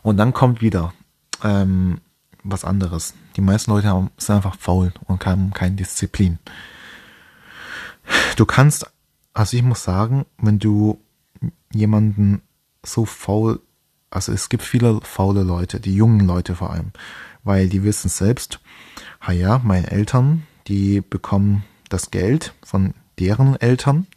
Und 0.02 0.18
dann 0.18 0.34
kommt 0.34 0.62
wieder 0.62 0.94
ähm, 1.44 2.02
was 2.44 2.66
anderes. 2.66 3.14
Die 3.36 3.42
meisten 3.42 3.72
Leute 3.72 3.88
haben, 3.88 4.10
sind 4.18 4.36
einfach 4.36 4.58
faul 4.58 4.94
und 5.06 5.26
haben 5.26 5.54
keine 5.54 5.76
Disziplin. 5.76 6.40
Du 8.36 8.46
kannst, 8.46 8.90
also 9.34 9.58
ich 9.58 9.64
muss 9.64 9.84
sagen, 9.84 10.26
wenn 10.38 10.60
du 10.60 11.00
jemanden 11.74 12.42
so 12.84 13.06
faul, 13.06 13.60
also 14.10 14.32
es 14.32 14.50
gibt 14.50 14.64
viele 14.64 15.00
faule 15.04 15.44
Leute, 15.44 15.80
die 15.80 15.96
jungen 15.96 16.26
Leute 16.26 16.56
vor 16.56 16.72
allem, 16.72 16.92
weil 17.44 17.70
die 17.70 17.84
wissen 17.84 18.10
selbst, 18.10 18.60
ha 19.22 19.32
ja, 19.32 19.60
meine 19.64 19.92
Eltern, 19.92 20.44
die 20.68 21.02
bekommen 21.02 21.64
das 21.90 22.12
Geld 22.12 22.54
von 22.64 22.94
deren 23.20 23.56
Eltern, 23.60 24.08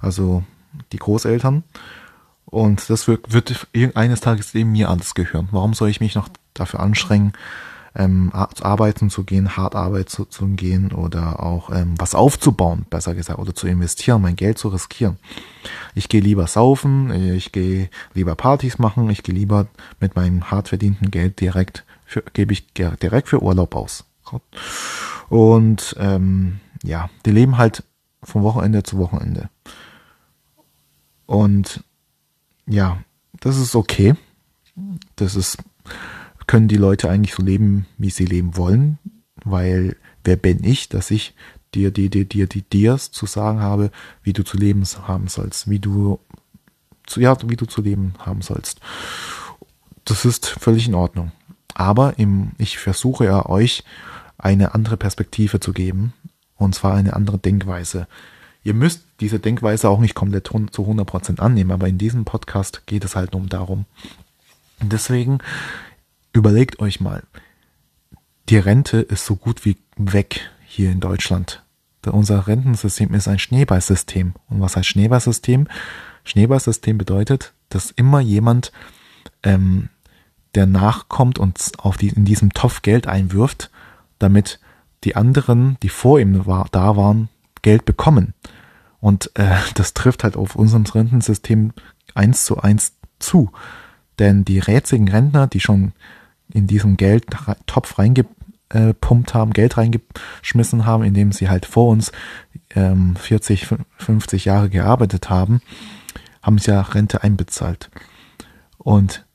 also 0.00 0.44
die 0.92 0.98
Großeltern. 0.98 1.64
Und 2.44 2.88
das 2.90 3.08
wird, 3.08 3.32
wird 3.32 3.66
eines 3.96 4.20
Tages 4.20 4.54
eben 4.54 4.72
mir 4.72 4.88
alles 4.88 5.14
gehören. 5.14 5.48
Warum 5.50 5.74
soll 5.74 5.90
ich 5.90 6.00
mich 6.00 6.14
noch 6.14 6.28
dafür 6.54 6.80
anstrengen, 6.80 7.32
ähm, 7.96 8.30
arbeiten 8.32 9.10
zu 9.10 9.24
gehen, 9.24 9.56
hart 9.56 9.74
arbeiten 9.74 10.08
zu, 10.08 10.24
zu 10.26 10.46
gehen 10.48 10.92
oder 10.92 11.42
auch 11.42 11.70
ähm, 11.70 11.94
was 11.98 12.14
aufzubauen, 12.14 12.86
besser 12.90 13.14
gesagt, 13.14 13.38
oder 13.38 13.54
zu 13.54 13.66
investieren, 13.66 14.22
mein 14.22 14.36
Geld 14.36 14.58
zu 14.58 14.68
riskieren. 14.68 15.18
Ich 15.94 16.08
gehe 16.08 16.20
lieber 16.20 16.46
saufen, 16.46 17.10
ich 17.34 17.52
gehe 17.52 17.88
lieber 18.14 18.34
Partys 18.36 18.78
machen, 18.78 19.10
ich 19.10 19.22
gehe 19.22 19.34
lieber 19.34 19.66
mit 20.00 20.14
meinem 20.14 20.50
hart 20.50 20.68
verdienten 20.68 21.10
Geld 21.10 21.40
direkt 21.40 21.84
für, 22.04 22.22
gebe 22.32 22.52
ich 22.52 22.72
direkt 22.74 23.28
für 23.28 23.42
Urlaub 23.42 23.74
aus. 23.74 24.04
Und 25.28 25.96
ähm, 25.98 26.60
ja, 26.82 27.10
die 27.24 27.32
leben 27.32 27.58
halt 27.58 27.82
vom 28.22 28.42
Wochenende 28.42 28.82
zu 28.82 28.98
Wochenende. 28.98 29.48
Und 31.26 31.82
ja, 32.66 32.98
das 33.40 33.56
ist 33.58 33.74
okay. 33.74 34.14
Das 35.16 35.34
ist, 35.34 35.58
können 36.46 36.68
die 36.68 36.76
Leute 36.76 37.10
eigentlich 37.10 37.34
so 37.34 37.42
leben, 37.42 37.86
wie 37.98 38.10
sie 38.10 38.24
leben 38.24 38.56
wollen, 38.56 38.98
weil 39.44 39.96
wer 40.24 40.36
bin 40.36 40.64
ich, 40.64 40.88
dass 40.88 41.10
ich 41.10 41.34
dir, 41.74 41.90
dir, 41.90 42.10
dir, 42.10 42.24
dir, 42.24 42.46
dir, 42.46 42.62
dir 42.62 42.96
zu 42.98 43.26
sagen 43.26 43.60
habe, 43.60 43.90
wie 44.22 44.32
du 44.32 44.44
zu 44.44 44.56
leben 44.56 44.84
haben 45.06 45.28
sollst, 45.28 45.68
wie 45.68 45.78
du 45.78 46.18
zu, 47.06 47.20
ja, 47.20 47.36
wie 47.44 47.56
du 47.56 47.66
zu 47.66 47.82
leben 47.82 48.14
haben 48.18 48.42
sollst. 48.42 48.80
Das 50.04 50.24
ist 50.24 50.46
völlig 50.46 50.88
in 50.88 50.94
Ordnung. 50.94 51.32
Aber 51.74 52.18
im, 52.18 52.52
ich 52.58 52.78
versuche 52.78 53.24
ja 53.24 53.46
euch 53.46 53.84
eine 54.38 54.74
andere 54.74 54.96
Perspektive 54.96 55.60
zu 55.60 55.72
geben, 55.72 56.12
und 56.56 56.74
zwar 56.74 56.94
eine 56.94 57.14
andere 57.14 57.38
Denkweise. 57.38 58.06
Ihr 58.64 58.74
müsst 58.74 59.04
diese 59.20 59.38
Denkweise 59.38 59.88
auch 59.88 60.00
nicht 60.00 60.14
komplett 60.14 60.46
zu 60.48 60.82
100% 60.82 61.38
annehmen, 61.38 61.70
aber 61.70 61.86
in 61.86 61.98
diesem 61.98 62.24
Podcast 62.24 62.86
geht 62.86 63.04
es 63.04 63.14
halt 63.14 63.32
nur 63.32 63.46
darum. 63.46 63.84
Deswegen 64.80 65.38
überlegt 66.36 66.80
euch 66.80 67.00
mal, 67.00 67.22
die 68.48 68.58
Rente 68.58 68.98
ist 68.98 69.26
so 69.26 69.36
gut 69.36 69.64
wie 69.64 69.76
weg 69.96 70.50
hier 70.64 70.90
in 70.90 71.00
Deutschland. 71.00 71.62
Unser 72.06 72.46
Rentensystem 72.46 73.12
ist 73.14 73.26
ein 73.26 73.40
Schneeballsystem. 73.40 74.34
Und 74.48 74.60
was 74.60 74.76
heißt 74.76 74.86
Schneeballsystem? 74.86 75.66
Schneeballsystem 76.22 76.98
bedeutet, 76.98 77.52
dass 77.68 77.90
immer 77.90 78.20
jemand, 78.20 78.70
ähm, 79.42 79.88
der 80.54 80.66
nachkommt 80.66 81.38
und 81.40 81.72
auf 81.78 81.96
die, 81.96 82.08
in 82.08 82.24
diesem 82.24 82.52
Topf 82.52 82.82
Geld 82.82 83.08
einwirft, 83.08 83.70
damit 84.20 84.60
die 85.02 85.16
anderen, 85.16 85.78
die 85.82 85.88
vor 85.88 86.20
ihm 86.20 86.46
war, 86.46 86.68
da 86.70 86.96
waren, 86.96 87.28
Geld 87.62 87.84
bekommen. 87.84 88.34
Und 89.00 89.30
äh, 89.34 89.56
das 89.74 89.94
trifft 89.94 90.22
halt 90.22 90.36
auf 90.36 90.54
unserem 90.54 90.84
Rentensystem 90.84 91.72
eins 92.14 92.44
zu 92.44 92.58
eins 92.58 92.92
zu. 93.18 93.50
Denn 94.18 94.44
die 94.44 94.58
rätsigen 94.58 95.08
Rentner, 95.08 95.46
die 95.46 95.60
schon 95.60 95.92
in 96.56 96.66
diesem 96.66 96.96
Geldtopf 96.96 97.98
reingepumpt 97.98 99.34
haben, 99.34 99.52
Geld 99.52 99.76
reingeschmissen 99.76 100.86
haben, 100.86 101.04
indem 101.04 101.32
sie 101.32 101.48
halt 101.50 101.66
vor 101.66 101.88
uns 101.88 102.12
ähm, 102.74 103.14
40, 103.16 103.68
50 103.98 104.46
Jahre 104.46 104.70
gearbeitet 104.70 105.28
haben, 105.28 105.60
haben 106.42 106.58
sie 106.58 106.70
ja 106.70 106.80
Rente 106.80 107.22
einbezahlt. 107.22 107.90
Und 108.78 109.26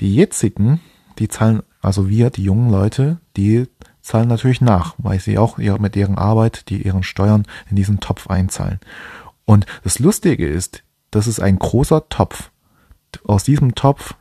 die 0.00 0.14
jetzigen, 0.14 0.80
die 1.18 1.28
zahlen, 1.28 1.62
also 1.82 2.08
wir, 2.08 2.30
die 2.30 2.44
jungen 2.44 2.70
Leute, 2.70 3.18
die 3.36 3.66
zahlen 4.00 4.28
natürlich 4.28 4.62
nach, 4.62 4.94
weil 4.96 5.20
sie 5.20 5.36
auch 5.36 5.58
mit 5.58 5.94
deren 5.94 6.16
Arbeit, 6.16 6.70
die 6.70 6.82
ihren 6.82 7.02
Steuern 7.02 7.44
in 7.68 7.76
diesen 7.76 8.00
Topf 8.00 8.28
einzahlen. 8.28 8.80
Und 9.44 9.66
das 9.84 9.98
Lustige 9.98 10.48
ist, 10.48 10.82
das 11.10 11.26
ist 11.26 11.40
ein 11.40 11.58
großer 11.58 12.08
Topf. 12.08 12.50
Aus 13.24 13.44
diesem 13.44 13.74
Topf 13.74 14.14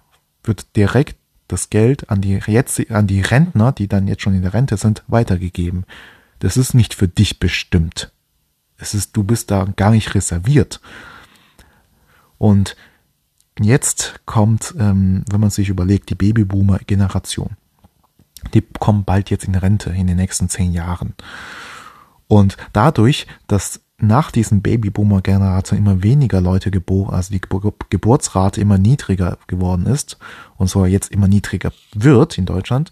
wird 0.43 0.75
direkt 0.75 1.18
das 1.49 1.69
Geld 1.69 2.09
an 2.09 2.21
die, 2.21 2.39
jetzt, 2.47 2.89
an 2.91 3.07
die 3.07 3.21
Rentner, 3.21 3.71
die 3.71 3.87
dann 3.87 4.07
jetzt 4.07 4.21
schon 4.21 4.35
in 4.35 4.41
der 4.41 4.53
Rente 4.53 4.77
sind, 4.77 5.03
weitergegeben. 5.07 5.85
Das 6.39 6.55
ist 6.55 6.73
nicht 6.73 6.93
für 6.93 7.07
dich 7.07 7.39
bestimmt. 7.39 8.11
Es 8.77 8.93
ist, 8.93 9.17
du 9.17 9.23
bist 9.23 9.51
da 9.51 9.65
gar 9.75 9.91
nicht 9.91 10.15
reserviert. 10.15 10.79
Und 12.37 12.77
jetzt 13.59 14.21
kommt, 14.25 14.73
ähm, 14.79 15.25
wenn 15.29 15.41
man 15.41 15.49
sich 15.49 15.67
überlegt, 15.67 16.09
die 16.09 16.15
Babyboomer-Generation 16.15 17.57
die 18.53 18.61
kommen 18.61 19.03
bald 19.03 19.29
jetzt 19.29 19.45
in 19.45 19.55
Rente 19.55 19.89
in 19.91 20.07
den 20.07 20.17
nächsten 20.17 20.49
zehn 20.49 20.73
Jahren. 20.73 21.13
Und 22.27 22.57
dadurch, 22.73 23.27
dass 23.47 23.81
nach 24.01 24.31
diesen 24.31 24.61
Babyboomer-Generation 24.61 25.79
immer 25.79 26.03
weniger 26.03 26.41
Leute 26.41 26.71
geboren, 26.71 27.13
also 27.13 27.31
die 27.31 27.41
Geburtsrate 27.89 28.61
immer 28.61 28.77
niedriger 28.77 29.37
geworden 29.47 29.85
ist 29.85 30.17
und 30.57 30.69
so 30.69 30.85
jetzt 30.85 31.11
immer 31.11 31.27
niedriger 31.27 31.71
wird 31.93 32.37
in 32.37 32.45
Deutschland, 32.45 32.91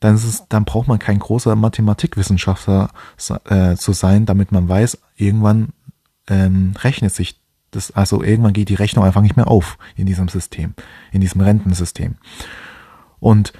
dann 0.00 0.14
ist 0.16 0.24
es, 0.24 0.48
dann 0.48 0.64
braucht 0.64 0.88
man 0.88 0.98
kein 0.98 1.18
großer 1.18 1.54
Mathematikwissenschaftler 1.54 2.90
äh, 3.44 3.76
zu 3.76 3.92
sein, 3.92 4.26
damit 4.26 4.52
man 4.52 4.68
weiß, 4.68 4.98
irgendwann 5.16 5.70
ähm, 6.28 6.74
rechnet 6.82 7.14
sich 7.14 7.40
das, 7.70 7.90
also 7.92 8.22
irgendwann 8.22 8.52
geht 8.52 8.68
die 8.68 8.74
Rechnung 8.74 9.04
einfach 9.04 9.22
nicht 9.22 9.36
mehr 9.36 9.48
auf 9.48 9.78
in 9.96 10.06
diesem 10.06 10.28
System, 10.28 10.74
in 11.10 11.20
diesem 11.20 11.40
Rentensystem. 11.40 12.16
Und 13.18 13.52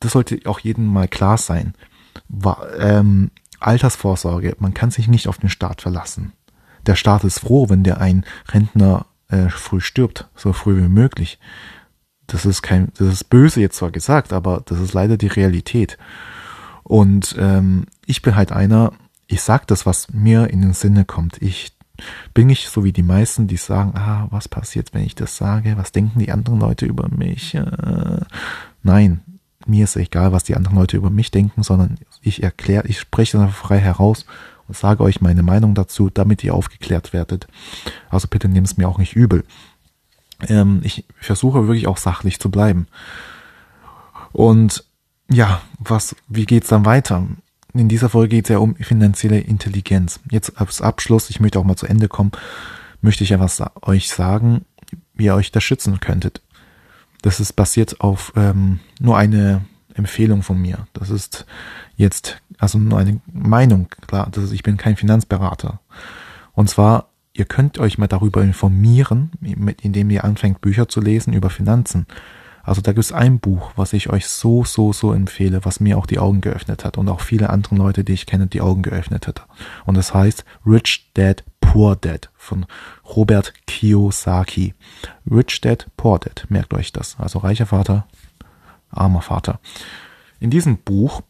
das 0.00 0.12
sollte 0.12 0.40
auch 0.46 0.58
jedem 0.60 0.86
mal 0.86 1.06
klar 1.06 1.38
sein. 1.38 1.74
War, 2.28 2.66
ähm, 2.78 3.30
Altersvorsorge, 3.60 4.56
man 4.58 4.74
kann 4.74 4.90
sich 4.90 5.08
nicht 5.08 5.28
auf 5.28 5.38
den 5.38 5.48
Staat 5.50 5.82
verlassen. 5.82 6.32
Der 6.86 6.96
Staat 6.96 7.24
ist 7.24 7.40
froh, 7.40 7.68
wenn 7.68 7.84
der 7.84 8.00
ein 8.00 8.24
Rentner 8.48 9.06
äh, 9.28 9.48
früh 9.48 9.80
stirbt, 9.80 10.28
so 10.34 10.52
früh 10.52 10.82
wie 10.82 10.88
möglich. 10.88 11.38
Das 12.26 12.46
ist 12.46 12.62
kein, 12.62 12.92
das 12.96 13.08
ist 13.08 13.24
böse 13.24 13.60
jetzt 13.60 13.76
zwar 13.76 13.90
gesagt, 13.90 14.32
aber 14.32 14.62
das 14.64 14.80
ist 14.80 14.94
leider 14.94 15.16
die 15.16 15.26
Realität. 15.26 15.98
Und 16.84 17.36
ähm, 17.38 17.86
ich 18.06 18.22
bin 18.22 18.34
halt 18.34 18.52
einer, 18.52 18.92
ich 19.26 19.42
sag 19.42 19.66
das, 19.66 19.86
was 19.86 20.12
mir 20.12 20.48
in 20.48 20.62
den 20.62 20.72
Sinne 20.72 21.04
kommt. 21.04 21.40
Ich 21.42 21.72
bin 22.32 22.48
ich 22.48 22.68
so 22.68 22.82
wie 22.84 22.92
die 22.92 23.02
meisten, 23.02 23.46
die 23.46 23.56
sagen, 23.56 23.92
ah, 23.94 24.26
was 24.30 24.48
passiert, 24.48 24.94
wenn 24.94 25.04
ich 25.04 25.14
das 25.14 25.36
sage? 25.36 25.76
Was 25.76 25.92
denken 25.92 26.18
die 26.18 26.32
anderen 26.32 26.60
Leute 26.60 26.86
über 26.86 27.08
mich? 27.08 27.54
Äh, 27.54 28.20
nein, 28.82 29.20
mir 29.66 29.84
ist 29.84 29.96
egal, 29.96 30.32
was 30.32 30.44
die 30.44 30.56
anderen 30.56 30.78
Leute 30.78 30.96
über 30.96 31.10
mich 31.10 31.30
denken, 31.30 31.62
sondern 31.62 31.98
ich 32.20 32.42
erkläre, 32.42 32.86
ich 32.86 32.98
spreche 32.98 33.38
das 33.38 33.54
frei 33.54 33.78
heraus 33.78 34.26
und 34.68 34.76
sage 34.76 35.02
euch 35.02 35.20
meine 35.20 35.42
Meinung 35.42 35.74
dazu, 35.74 36.10
damit 36.10 36.44
ihr 36.44 36.54
aufgeklärt 36.54 37.12
werdet. 37.12 37.46
Also 38.08 38.28
bitte 38.28 38.48
nehmt 38.48 38.66
es 38.66 38.76
mir 38.76 38.88
auch 38.88 38.98
nicht 38.98 39.14
übel. 39.14 39.44
Ähm, 40.48 40.80
ich 40.84 41.04
versuche 41.20 41.66
wirklich 41.66 41.86
auch 41.86 41.96
sachlich 41.96 42.38
zu 42.38 42.50
bleiben. 42.50 42.86
Und 44.32 44.84
ja, 45.30 45.60
was, 45.78 46.16
wie 46.28 46.46
geht's 46.46 46.68
dann 46.68 46.84
weiter? 46.84 47.26
In 47.72 47.88
dieser 47.88 48.08
Folge 48.08 48.36
geht 48.36 48.46
es 48.46 48.50
ja 48.50 48.58
um 48.58 48.74
finanzielle 48.76 49.40
Intelligenz. 49.40 50.20
Jetzt 50.30 50.60
als 50.60 50.80
Abschluss, 50.80 51.30
ich 51.30 51.40
möchte 51.40 51.58
auch 51.58 51.64
mal 51.64 51.76
zu 51.76 51.86
Ende 51.86 52.08
kommen, 52.08 52.32
möchte 53.00 53.24
ich 53.24 53.30
ja 53.30 53.40
was 53.40 53.62
euch 53.82 54.08
sagen, 54.08 54.64
wie 55.14 55.26
ihr 55.26 55.34
euch 55.34 55.52
da 55.52 55.60
schützen 55.60 56.00
könntet. 56.00 56.42
Das 57.22 57.38
ist 57.38 57.52
basiert 57.52 58.00
auf 58.00 58.32
ähm, 58.34 58.80
nur 58.98 59.16
eine 59.16 59.64
Empfehlung 60.00 60.42
von 60.42 60.60
mir. 60.60 60.86
Das 60.92 61.10
ist 61.10 61.46
jetzt 61.96 62.40
also 62.58 62.78
nur 62.78 62.98
eine 62.98 63.20
Meinung. 63.32 63.88
Klar, 64.06 64.28
das 64.30 64.44
ist, 64.44 64.52
ich 64.52 64.62
bin 64.62 64.76
kein 64.76 64.96
Finanzberater. 64.96 65.80
Und 66.52 66.68
zwar, 66.68 67.08
ihr 67.32 67.44
könnt 67.44 67.78
euch 67.78 67.96
mal 67.96 68.06
darüber 68.06 68.42
informieren, 68.42 69.30
indem 69.82 70.10
ihr 70.10 70.24
anfängt 70.24 70.60
Bücher 70.60 70.88
zu 70.88 71.00
lesen 71.00 71.32
über 71.32 71.48
Finanzen. 71.48 72.06
Also 72.62 72.82
da 72.82 72.92
gibt 72.92 73.04
es 73.04 73.12
ein 73.12 73.40
Buch, 73.40 73.72
was 73.76 73.92
ich 73.92 74.10
euch 74.10 74.26
so, 74.26 74.64
so, 74.64 74.92
so 74.92 75.12
empfehle, 75.12 75.64
was 75.64 75.80
mir 75.80 75.96
auch 75.96 76.06
die 76.06 76.18
Augen 76.18 76.40
geöffnet 76.40 76.84
hat 76.84 76.98
und 76.98 77.08
auch 77.08 77.20
viele 77.20 77.50
andere 77.50 77.76
Leute, 77.76 78.04
die 78.04 78.12
ich 78.12 78.26
kenne, 78.26 78.46
die 78.46 78.60
Augen 78.60 78.82
geöffnet 78.82 79.26
hat. 79.26 79.46
Und 79.86 79.96
das 79.96 80.12
heißt 80.12 80.44
Rich 80.66 81.10
Dad 81.14 81.44
Poor 81.60 81.96
Dad 81.96 82.30
von 82.36 82.66
Robert 83.16 83.54
Kiyosaki. 83.66 84.74
Rich 85.30 85.60
Dad 85.62 85.86
Poor 85.96 86.18
Dad, 86.18 86.46
merkt 86.48 86.74
euch 86.74 86.92
das. 86.92 87.16
Also 87.18 87.38
reicher 87.38 87.66
Vater, 87.66 88.06
armer 88.90 89.22
Vater. 89.22 89.60
In 90.38 90.50
diesem 90.50 90.78
Buch 90.78 91.22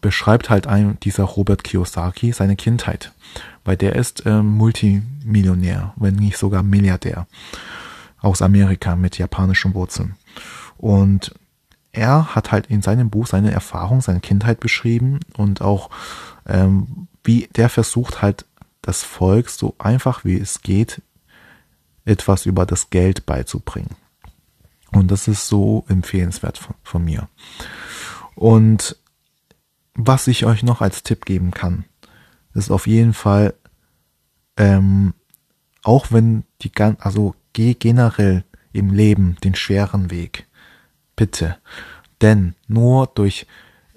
beschreibt 0.00 0.50
halt 0.50 0.66
ein 0.66 0.98
dieser 1.00 1.24
Robert 1.24 1.64
Kiyosaki 1.64 2.32
seine 2.32 2.56
Kindheit, 2.56 3.12
weil 3.64 3.76
der 3.76 3.96
ist 3.96 4.26
äh, 4.26 4.42
Multimillionär, 4.42 5.92
wenn 5.96 6.16
nicht 6.16 6.38
sogar 6.38 6.62
Milliardär 6.62 7.26
aus 8.20 8.42
Amerika 8.42 8.96
mit 8.96 9.18
japanischen 9.18 9.74
Wurzeln. 9.74 10.16
Und 10.76 11.34
er 11.92 12.34
hat 12.34 12.52
halt 12.52 12.66
in 12.66 12.82
seinem 12.82 13.10
Buch 13.10 13.26
seine 13.26 13.50
Erfahrung, 13.50 14.00
seine 14.00 14.20
Kindheit 14.20 14.60
beschrieben 14.60 15.20
und 15.36 15.60
auch 15.60 15.90
ähm, 16.46 17.08
wie 17.24 17.48
der 17.56 17.68
versucht 17.68 18.22
halt 18.22 18.44
das 18.82 19.02
Volk 19.02 19.48
so 19.48 19.74
einfach 19.78 20.24
wie 20.24 20.38
es 20.38 20.62
geht 20.62 21.02
etwas 22.04 22.46
über 22.46 22.66
das 22.66 22.90
Geld 22.90 23.26
beizubringen. 23.26 23.96
Und 24.96 25.10
das 25.10 25.28
ist 25.28 25.46
so 25.46 25.84
empfehlenswert 25.88 26.56
von, 26.56 26.74
von 26.82 27.04
mir. 27.04 27.28
Und 28.34 28.96
was 29.94 30.26
ich 30.26 30.46
euch 30.46 30.62
noch 30.62 30.80
als 30.80 31.02
Tipp 31.02 31.26
geben 31.26 31.50
kann, 31.50 31.84
ist 32.54 32.70
auf 32.70 32.86
jeden 32.86 33.12
Fall, 33.12 33.52
ähm, 34.56 35.12
auch 35.82 36.12
wenn 36.12 36.44
die 36.62 36.72
ganz, 36.72 36.98
also 37.04 37.34
geh 37.52 37.74
generell 37.74 38.44
im 38.72 38.90
Leben 38.90 39.36
den 39.44 39.54
schweren 39.54 40.10
Weg. 40.10 40.46
Bitte. 41.14 41.58
Denn 42.22 42.54
nur 42.66 43.06
durch 43.06 43.46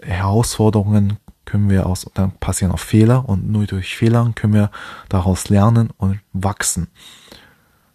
Herausforderungen 0.02 1.18
können 1.46 1.70
wir 1.70 1.86
aus, 1.86 2.12
dann 2.14 2.34
passieren 2.40 2.74
auch 2.74 2.80
Fehler 2.80 3.28
und 3.28 3.50
nur 3.50 3.66
durch 3.68 3.96
Fehler 3.96 4.30
können 4.36 4.54
wir 4.54 4.70
daraus 5.08 5.48
lernen 5.48 5.92
und 5.96 6.20
wachsen. 6.34 6.90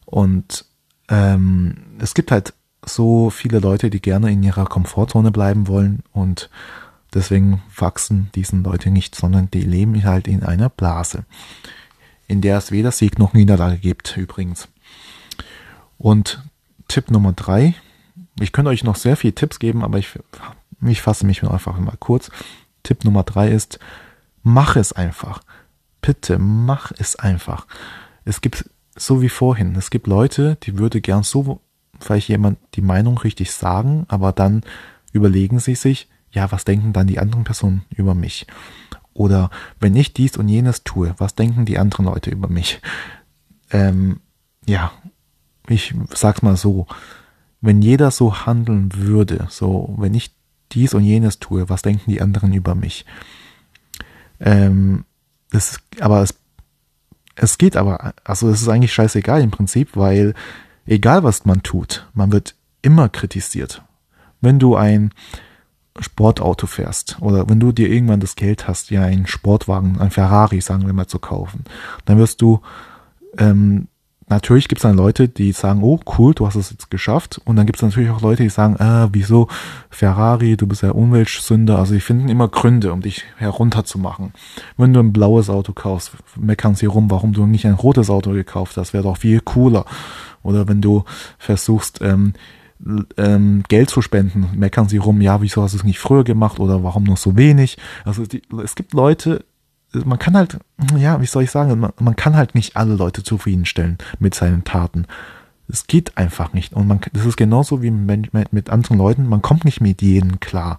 Und 0.07 0.65
ähm, 1.11 1.99
es 1.99 2.15
gibt 2.15 2.31
halt 2.31 2.55
so 2.89 3.31
viele 3.31 3.59
Leute, 3.59 3.91
die 3.91 4.01
gerne 4.01 4.31
in 4.31 4.43
ihrer 4.43 4.67
Komfortzone 4.67 5.31
bleiben 5.31 5.67
wollen 5.69 6.03
und 6.13 6.51
deswegen 7.13 7.63
wachsen 7.77 8.31
diesen 8.35 8.63
Leute 8.65 8.91
nicht, 8.91 9.15
sondern 9.15 9.51
die 9.51 9.63
leben 9.63 10.03
halt 10.05 10.29
in 10.29 10.43
einer 10.43 10.69
Blase, 10.69 11.25
in 12.27 12.41
der 12.41 12.59
es 12.59 12.73
weder 12.73 12.91
Sieg 12.91 13.19
noch 13.19 13.33
Niederlage 13.33 13.79
gibt, 13.79 14.17
übrigens. 14.17 14.69
Und 15.99 16.43
Tipp 16.89 17.11
Nummer 17.11 17.33
drei. 17.33 17.75
Ich 18.41 18.53
könnte 18.53 18.71
euch 18.71 18.85
noch 18.85 18.97
sehr 18.97 19.17
viele 19.17 19.35
Tipps 19.35 19.59
geben, 19.59 19.85
aber 19.85 19.99
ich, 19.99 20.19
ich 20.83 21.03
fasse 21.03 21.27
mich 21.27 21.43
einfach 21.43 21.79
mal 21.79 21.97
kurz. 21.99 22.31
Tipp 22.83 23.05
Nummer 23.05 23.23
drei 23.23 23.51
ist, 23.51 23.79
mach 24.43 24.77
es 24.77 24.93
einfach. 24.93 25.41
Bitte, 26.01 26.39
mach 26.39 26.93
es 26.99 27.17
einfach. 27.17 27.67
Es 28.25 28.41
gibt, 28.41 28.69
so 28.97 29.23
wie 29.23 29.29
vorhin, 29.29 29.75
es 29.77 29.91
gibt 29.91 30.07
Leute, 30.07 30.57
die 30.63 30.79
würde 30.79 31.01
gern 31.01 31.23
so 31.23 31.61
vielleicht 32.05 32.29
jemand 32.29 32.59
die 32.75 32.83
Meinung 32.83 33.19
richtig 33.19 33.53
sagen, 33.53 34.05
aber 34.09 34.33
dann 34.33 34.63
überlegen 35.13 35.59
sie 35.59 35.75
sich, 35.75 36.09
ja, 36.31 36.51
was 36.51 36.65
denken 36.65 36.93
dann 36.93 37.07
die 37.07 37.19
anderen 37.19 37.45
Personen 37.45 37.83
über 37.91 38.15
mich? 38.15 38.47
Oder 39.13 39.51
wenn 39.79 39.95
ich 39.95 40.13
dies 40.13 40.37
und 40.37 40.49
jenes 40.49 40.83
tue, 40.83 41.15
was 41.19 41.37
denken 41.37 41.65
die 41.65 41.79
anderen 41.79 42.07
Leute 42.07 42.31
über 42.31 42.49
mich? 42.49 42.81
Ähm, 43.71 44.21
ja, 44.67 44.93
ich 45.69 45.95
sag's 46.11 46.43
mal 46.43 46.57
so, 46.57 46.87
wenn 47.61 47.81
jeder 47.81 48.11
so 48.11 48.45
handeln 48.45 48.91
würde, 48.95 49.47
so, 49.49 49.95
wenn 49.99 50.15
ich 50.15 50.35
dies 50.73 50.95
und 50.95 51.05
jenes 51.05 51.39
tue, 51.39 51.69
was 51.69 51.83
denken 51.83 52.11
die 52.11 52.21
anderen 52.21 52.53
über 52.53 52.75
mich? 52.75 53.07
Ähm, 54.41 55.05
das, 55.51 55.79
aber 56.01 56.23
es, 56.23 56.35
es 57.37 57.57
geht 57.57 57.77
aber, 57.77 58.15
also 58.25 58.49
es 58.51 58.61
ist 58.61 58.69
eigentlich 58.69 58.93
scheißegal 58.93 59.41
im 59.41 59.53
Prinzip, 59.53 59.91
weil 59.95 60.35
egal 60.87 61.23
was 61.23 61.45
man 61.45 61.63
tut, 61.63 62.09
man 62.15 62.33
wird 62.33 62.55
immer 62.83 63.09
kritisiert. 63.09 63.83
Wenn 64.41 64.59
du 64.59 64.77
ein 64.77 65.13
Sportauto 65.99 66.67
fährst 66.67 67.19
oder 67.21 67.49
wenn 67.49 67.61
du 67.61 67.73
dir 67.73 67.89
irgendwann 67.89 68.21
das 68.21 68.37
Geld 68.37 68.67
hast, 68.67 68.91
ja 68.91 69.03
einen 69.03 69.27
Sportwagen, 69.27 70.01
ein 70.01 70.11
Ferrari, 70.11 70.61
sagen 70.61 70.87
wir 70.87 70.93
mal, 70.93 71.07
zu 71.07 71.19
kaufen, 71.19 71.65
dann 72.05 72.19
wirst 72.19 72.43
du 72.43 72.61
ähm, 73.39 73.89
natürlich 74.29 74.69
gibt 74.69 74.79
es 74.79 74.83
dann 74.83 74.97
Leute, 74.97 75.29
die 75.29 75.53
sagen, 75.53 75.83
oh 75.83 76.01
cool, 76.19 76.35
du 76.35 76.47
hast 76.47 76.57
es 76.57 76.71
jetzt 76.71 76.91
geschafft. 76.91 77.41
Und 77.45 77.57
dann 77.57 77.67
gibt 77.67 77.77
es 77.79 77.83
natürlich 77.83 78.11
auch 78.11 78.21
Leute, 78.21 78.43
die 78.43 78.49
sagen, 78.49 78.77
äh, 78.77 79.09
wieso 79.13 79.49
Ferrari, 79.91 80.57
du 80.57 80.67
bist 80.67 80.83
ja 80.83 80.91
Umweltsünder. 80.91 81.79
Also 81.79 81.95
die 81.95 82.01
finden 82.01 82.29
immer 82.29 82.49
Gründe, 82.49 82.93
um 82.93 83.01
dich 83.01 83.25
herunterzumachen. 83.37 84.33
Wenn 84.77 84.93
du 84.93 85.01
ein 85.01 85.13
blaues 85.13 85.51
Auto 85.51 85.73
kaufst, 85.73 86.13
meckern 86.37 86.75
sie 86.75 86.87
rum, 86.87 87.11
warum 87.11 87.33
du 87.33 87.47
nicht 87.47 87.67
ein 87.67 87.75
rotes 87.75 88.11
Auto 88.11 88.33
gekauft 88.33 88.77
hast, 88.77 88.93
wäre 88.93 89.05
doch 89.05 89.19
viel 89.19 89.41
cooler. 89.41 89.85
Oder 90.43 90.69
wenn 90.69 90.81
du 90.81 91.05
versuchst, 91.39 92.01
ähm, 92.03 92.35
ähm, 93.17 93.63
Geld 93.69 93.91
zu 93.91 94.03
spenden, 94.03 94.49
meckern 94.57 94.89
sie 94.89 94.99
rum, 94.99 95.21
ja, 95.21 95.41
wieso 95.41 95.63
hast 95.63 95.73
du 95.73 95.79
es 95.79 95.85
nicht 95.85 95.99
früher 95.99 96.25
gemacht 96.25 96.61
oder 96.61 96.83
warum 96.83 97.05
noch 97.05 97.17
so 97.17 97.37
wenig? 97.37 97.79
Also 98.05 98.27
die, 98.27 98.43
es 98.63 98.75
gibt 98.75 98.93
Leute, 98.93 99.45
man 100.05 100.19
kann 100.19 100.37
halt, 100.37 100.59
ja, 100.97 101.21
wie 101.21 101.27
soll 101.27 101.45
ich 101.45 101.51
sagen, 101.51 101.79
man, 101.79 101.93
man, 101.99 102.17
kann 102.17 102.37
halt 102.37 102.55
nicht 102.55 102.77
alle 102.77 102.95
Leute 102.95 103.23
zufriedenstellen 103.23 103.99
mit 104.19 104.35
seinen 104.35 104.65
Taten. 104.65 105.07
Es 105.69 105.87
geht 105.87 106.17
einfach 106.19 106.53
nicht. 106.53 106.73
Und 106.73 106.87
man, 106.87 107.01
das 107.13 107.25
ist 107.25 107.37
genauso 107.37 107.83
wie 107.83 107.91
mit, 107.91 108.33
mit 108.53 108.71
anderen 108.71 108.99
Leuten, 108.99 109.29
man 109.29 109.43
kommt 109.43 109.65
nicht 109.65 109.81
mit 109.81 110.03
jedem 110.03 110.41
klar. 110.41 110.79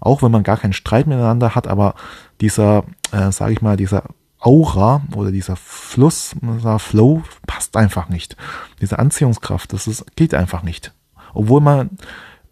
Auch 0.00 0.22
wenn 0.22 0.30
man 0.30 0.42
gar 0.42 0.58
keinen 0.58 0.72
Streit 0.72 1.06
miteinander 1.06 1.54
hat, 1.54 1.66
aber 1.66 1.94
dieser, 2.40 2.84
äh, 3.12 3.32
sage 3.32 3.52
ich 3.52 3.62
mal, 3.62 3.76
dieser 3.76 4.04
Aura 4.40 5.02
oder 5.14 5.32
dieser 5.32 5.56
Fluss, 5.56 6.34
dieser 6.40 6.78
Flow 6.78 7.22
passt 7.46 7.76
einfach 7.76 8.08
nicht. 8.08 8.36
Diese 8.80 8.98
Anziehungskraft, 8.98 9.72
das 9.72 9.86
ist, 9.86 10.04
geht 10.16 10.34
einfach 10.34 10.62
nicht. 10.62 10.92
Obwohl 11.34 11.60
man 11.60 11.90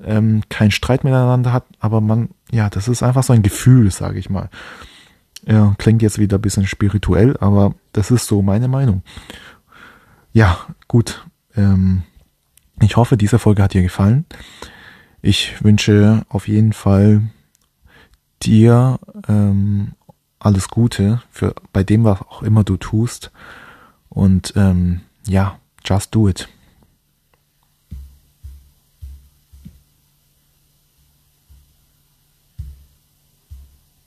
ähm, 0.03 0.43
keinen 0.49 0.73
Streit 0.73 1.05
miteinander 1.05 1.53
hat, 1.53 1.65
aber 1.81 2.01
man, 2.01 2.31
ja, 2.51 2.69
das 2.69 2.89
ist 2.89 3.03
einfach 3.03 3.23
so 3.23 3.33
ein 3.33 3.43
Gefühl, 3.43 3.91
sage 3.91 4.19
ich 4.19 4.31
mal. 4.31 4.51
Ja, 5.47 5.75
klingt 5.79 6.03
jetzt 6.03 6.19
wieder 6.19 6.39
ein 6.39 6.43
bisschen 6.43 6.67
spirituell, 6.67 7.37
aber 7.39 7.75
das 7.93 8.11
ist 8.11 8.27
so 8.27 8.43
meine 8.43 8.69
Meinung. 8.69 9.03
Ja, 10.33 10.59
gut. 10.89 11.25
Ähm, 11.55 12.03
ich 12.81 12.97
hoffe, 12.97 13.17
diese 13.17 13.39
Folge 13.39 13.63
hat 13.63 13.73
dir 13.73 13.83
gefallen. 13.83 14.27
Ich 15.23 15.63
wünsche 15.65 16.25
auf 16.29 16.49
jeden 16.49 16.73
Fall 16.73 17.23
dir 18.43 18.99
ähm, 19.29 19.93
alles 20.39 20.69
Gute 20.69 21.23
für 21.31 21.55
bei 21.73 21.83
dem, 21.83 22.05
was 22.05 22.21
auch 22.21 22.43
immer 22.43 22.65
du 22.65 22.77
tust. 22.77 23.31
Und 24.09 24.53
ähm, 24.57 25.01
ja, 25.27 25.59
just 25.85 26.15
do 26.15 26.29
it. 26.29 26.49